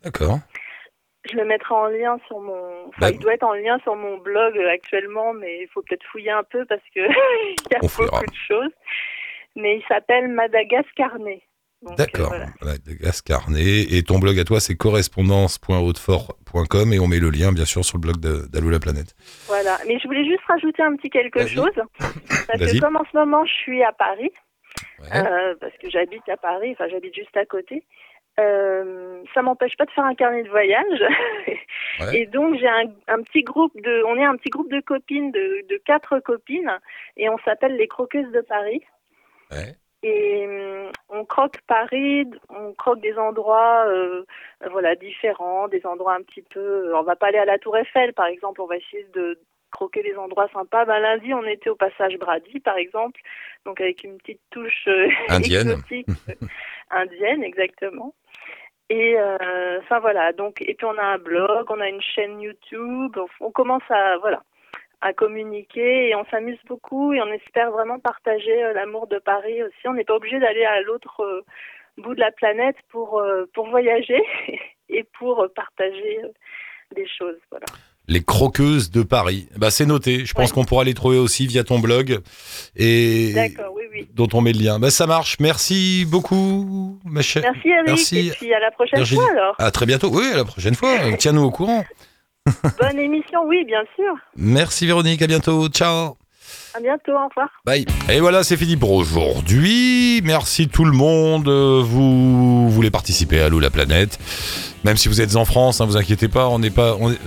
D'accord. 0.05 0.39
Je 1.31 1.37
le 1.37 1.45
mettrai 1.45 1.75
en 1.75 1.87
lien 1.87 2.19
sur 2.27 2.39
mon. 2.41 2.87
Enfin, 2.89 2.99
Bah- 3.01 3.11
il 3.11 3.19
doit 3.19 3.35
être 3.35 3.43
en 3.45 3.53
lien 3.55 3.79
sur 3.83 3.97
mon 3.97 4.19
blog 4.19 4.57
euh, 4.57 4.71
actuellement, 4.71 5.33
mais 5.35 5.63
il 5.63 5.69
faut 5.69 5.83
peut-être 5.83 6.05
fouiller 6.11 6.31
un 6.31 6.45
peu 6.45 6.65
parce 6.67 6.83
que 6.95 7.01
il 7.01 7.73
y 7.73 7.77
a 7.77 7.81
beaucoup 7.81 8.03
de 8.03 8.35
choses. 8.47 8.71
Mais 9.57 9.77
il 9.79 9.85
s'appelle 9.89 10.29
Madagascarnet. 10.29 11.43
Donc, 11.83 11.93
euh, 11.93 11.97
D'accord. 11.97 12.35
voilà. 12.61 12.77
Né. 13.49 13.97
Et 13.97 14.03
ton 14.03 14.19
blog 14.19 14.39
à 14.39 14.45
toi, 14.45 14.61
c'est 14.61 14.77
correspondance.hautefort.com 14.77 16.93
et 16.93 16.99
on 16.99 17.07
met 17.07 17.19
le 17.21 17.31
lien, 17.31 17.53
bien 17.53 17.65
sûr, 17.65 17.85
sur 17.85 17.99
le 17.99 18.03
blog 18.03 18.17
d'Allô 18.51 18.71
la 18.71 18.81
planète. 18.81 19.15
Voilà. 19.47 19.79
Mais 19.87 19.99
je 19.99 20.07
voulais 20.07 20.25
juste 20.25 20.45
rajouter 20.47 20.83
un 20.83 20.97
petit 20.97 21.11
quelque 21.11 21.47
chose. 21.47 21.71
Parce 21.99 22.13
que 22.73 22.81
comme 22.81 22.97
en 22.97 23.05
ce 23.11 23.17
moment, 23.17 23.45
je 23.45 23.53
suis 23.53 23.83
à 23.83 23.93
Paris, 23.93 24.33
Ouais. 25.01 25.07
euh, 25.17 25.55
parce 25.61 25.73
que 25.81 25.89
j'habite 25.91 26.29
à 26.29 26.37
Paris, 26.37 26.73
enfin 26.73 26.89
j'habite 26.91 27.15
juste 27.15 27.37
à 27.37 27.45
côté. 27.47 27.85
Euh, 28.39 29.23
ça 29.35 29.43
m'empêche 29.43 29.77
pas 29.77 29.85
de 29.85 29.91
faire 29.91 30.05
un 30.05 30.15
carnet 30.15 30.43
de 30.43 30.51
voyage. 30.51 31.05
Ouais. 32.01 32.21
Et 32.21 32.27
donc 32.27 32.57
j'ai 32.59 32.69
un, 32.69 32.85
un 33.09 33.23
petit 33.23 33.43
groupe 33.43 33.75
de, 33.81 34.05
on 34.05 34.15
est 34.17 34.25
un 34.25 34.37
petit 34.37 34.51
groupe 34.51 34.71
de 34.71 34.79
copines, 34.79 35.33
de, 35.33 35.67
de 35.69 35.81
quatre 35.85 36.21
copines, 36.21 36.79
et 37.17 37.29
on 37.29 37.39
s'appelle 37.39 37.77
les 37.77 37.89
croqueuses 37.89 38.31
de 38.31 38.41
Paris. 38.41 38.85
Ouais. 39.51 39.75
Et 40.05 40.47
hum, 40.47 40.93
on 41.09 41.25
croque 41.25 41.61
Paris, 41.67 42.31
on 42.51 42.73
croque 42.75 43.01
des 43.01 43.19
endroits, 43.19 43.85
euh, 43.89 44.25
voilà, 44.71 44.95
différents, 44.95 45.67
des 45.67 45.85
endroits 45.87 46.15
un 46.15 46.23
petit 46.23 46.43
peu. 46.43 46.95
On 46.95 47.03
va 47.03 47.17
pas 47.17 47.29
aller 47.29 47.39
à 47.39 47.45
la 47.45 47.59
Tour 47.59 47.77
Eiffel, 47.77 48.13
par 48.13 48.27
exemple. 48.27 48.61
On 48.61 48.67
va 48.67 48.77
essayer 48.77 49.07
de 49.15 49.41
croquer 49.71 50.03
des 50.03 50.17
endroits 50.17 50.49
sympas. 50.53 50.85
Ben, 50.85 51.01
lundi, 51.01 51.35
on 51.35 51.45
était 51.45 51.71
au 51.71 51.77
passage 51.77 52.17
Brady, 52.19 52.61
par 52.61 52.77
exemple, 52.77 53.21
donc 53.67 53.81
avec 53.81 54.05
une 54.05 54.19
petite 54.19 54.41
touche 54.51 54.87
euh, 54.87 55.09
Indienne. 55.29 55.83
indienne, 56.91 57.43
exactement. 57.43 58.15
Et 58.91 59.19
euh, 59.19 59.79
enfin 59.81 60.01
voilà. 60.01 60.33
Donc 60.33 60.61
et 60.63 60.75
puis 60.75 60.87
on 60.87 60.97
a 60.99 61.03
un 61.03 61.19
blog, 61.19 61.67
on 61.71 61.81
a 61.81 61.89
une 61.89 62.01
chaîne 62.01 62.41
YouTube. 62.41 63.17
On, 63.17 63.47
on 63.47 63.51
commence 63.51 63.83
à 63.91 64.17
voilà 64.19 64.43
à 65.01 65.13
communiquer 65.13 66.09
et 66.09 66.15
on 66.17 66.25
s'amuse 66.27 66.59
beaucoup 66.67 67.13
et 67.13 67.23
on 67.23 67.33
espère 67.33 67.71
vraiment 67.71 68.01
partager 68.01 68.65
euh, 68.65 68.73
l'amour 68.73 69.07
de 69.07 69.19
Paris 69.19 69.63
aussi. 69.63 69.87
On 69.87 69.95
n'est 69.95 70.05
pas 70.05 70.17
obligé 70.17 70.41
d'aller 70.41 70.65
à 70.65 70.81
l'autre 70.81 71.21
euh, 71.23 71.45
bout 71.99 72.15
de 72.15 72.21
la 72.21 72.33
planète 72.33 72.77
pour 72.89 73.23
pour 73.55 73.69
voyager 73.69 74.23
et 74.89 75.05
pour 75.19 75.47
partager 75.55 76.21
des 76.95 77.07
choses. 77.07 77.39
Voilà. 77.51 77.67
Les 78.11 78.23
croqueuses 78.23 78.91
de 78.91 79.03
Paris. 79.03 79.49
Bah, 79.57 79.71
c'est 79.71 79.85
noté. 79.87 80.25
Je 80.25 80.33
pense 80.33 80.49
Ouais. 80.51 80.55
qu'on 80.55 80.65
pourra 80.65 80.85
les 80.85 80.95
trouver 80.95 81.19
aussi 81.19 81.47
via 81.47 81.63
ton 81.63 81.79
blog. 81.79 82.21
Et 82.75 83.33
D'accord, 83.35 83.73
oui, 83.77 83.83
oui. 83.93 84.09
dont 84.15 84.29
on 84.33 84.41
met 84.41 84.53
le 84.55 84.61
lien. 84.61 84.79
Bah, 84.79 84.91
ça 84.91 85.07
marche. 85.07 85.37
Merci 85.41 86.07
beaucoup, 86.09 86.99
ma 87.05 87.21
chère. 87.21 87.43
Merci 87.43 87.69
Eric 87.69 87.87
Merci, 87.87 88.19
et 88.29 88.31
puis 88.31 88.53
à 88.55 88.61
la 88.61 88.71
prochaine 88.71 89.01
Virginie. 89.01 89.21
fois 89.21 89.31
alors. 89.31 89.55
À 89.59 89.71
très 89.71 89.85
bientôt. 89.85 90.09
Oui, 90.11 90.25
à 90.33 90.37
la 90.39 90.45
prochaine 90.47 90.75
fois. 90.75 90.95
Tiens-nous 91.19 91.43
au 91.43 91.51
courant. 91.51 91.85
Bonne 92.81 92.99
émission, 92.99 93.41
oui, 93.47 93.63
bien 93.67 93.83
sûr. 93.95 94.15
Merci 94.37 94.87
Véronique. 94.87 95.21
À 95.21 95.27
bientôt. 95.27 95.69
Ciao. 95.69 96.17
À 96.75 96.81
bientôt, 96.81 97.13
au 97.13 97.29
revoir. 97.29 97.49
Bye. 97.67 97.85
Et 98.11 98.21
voilà, 98.21 98.43
c'est 98.43 98.57
fini 98.57 98.77
pour 98.79 98.93
aujourd'hui. 98.93 100.23
Merci 100.25 100.69
tout 100.69 100.85
le 100.87 100.93
monde. 100.93 101.49
Vous 101.49 102.71
voulez 102.71 102.91
participer 102.91 103.41
à 103.41 103.47
Allô 103.47 103.61
la 103.61 103.69
planète. 103.71 104.19
Même 104.85 104.97
si 104.97 105.09
vous 105.09 105.21
êtes 105.21 105.37
en 105.37 105.45
France, 105.45 105.81
hein, 105.83 105.85
vous 105.87 105.99
inquiétez 105.99 106.29
pas, 106.29 106.49
on 106.49 106.59
n'est 106.59 106.71
pas. 106.71 106.97
on 107.01 107.11
est- 107.13 107.19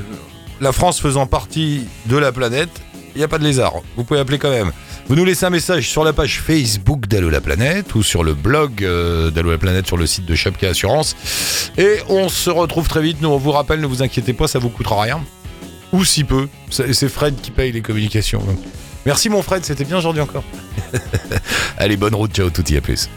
La 0.61 0.71
France 0.71 1.01
faisant 1.01 1.25
partie 1.25 1.87
de 2.05 2.15
la 2.17 2.31
planète, 2.31 2.69
il 3.15 3.17
n'y 3.17 3.23
a 3.23 3.27
pas 3.27 3.39
de 3.39 3.43
lézard. 3.43 3.73
Vous 3.97 4.03
pouvez 4.03 4.19
appeler 4.19 4.37
quand 4.37 4.51
même. 4.51 4.71
Vous 5.07 5.15
nous 5.15 5.25
laissez 5.25 5.43
un 5.43 5.49
message 5.49 5.89
sur 5.89 6.03
la 6.03 6.13
page 6.13 6.39
Facebook 6.39 7.07
d'Allo 7.07 7.31
la 7.31 7.41
planète 7.41 7.95
ou 7.95 8.03
sur 8.03 8.23
le 8.23 8.35
blog 8.35 8.83
euh, 8.83 9.31
d'Allo 9.31 9.49
la 9.49 9.57
planète 9.57 9.87
sur 9.87 9.97
le 9.97 10.05
site 10.05 10.27
de 10.27 10.35
Chapka 10.35 10.69
Assurance. 10.69 11.15
Et 11.79 11.97
on 12.09 12.29
se 12.29 12.51
retrouve 12.51 12.87
très 12.87 13.01
vite. 13.01 13.17
Nous, 13.21 13.29
on 13.29 13.37
vous 13.37 13.51
rappelle, 13.51 13.81
ne 13.81 13.87
vous 13.87 14.03
inquiétez 14.03 14.33
pas, 14.33 14.47
ça 14.47 14.59
vous 14.59 14.69
coûtera 14.69 15.01
rien. 15.01 15.19
Ou 15.93 16.05
si 16.05 16.23
peu. 16.23 16.47
C'est 16.69 17.09
Fred 17.09 17.41
qui 17.41 17.49
paye 17.49 17.71
les 17.71 17.81
communications. 17.81 18.43
Merci 19.07 19.29
mon 19.29 19.41
Fred, 19.41 19.65
c'était 19.65 19.83
bien 19.83 19.97
aujourd'hui 19.97 20.21
encore. 20.21 20.43
Allez, 21.77 21.97
bonne 21.97 22.13
route, 22.13 22.33
ciao, 22.33 22.51
tout 22.51 22.71
y 22.71 22.77
à 22.77 22.81
plus. 22.81 23.09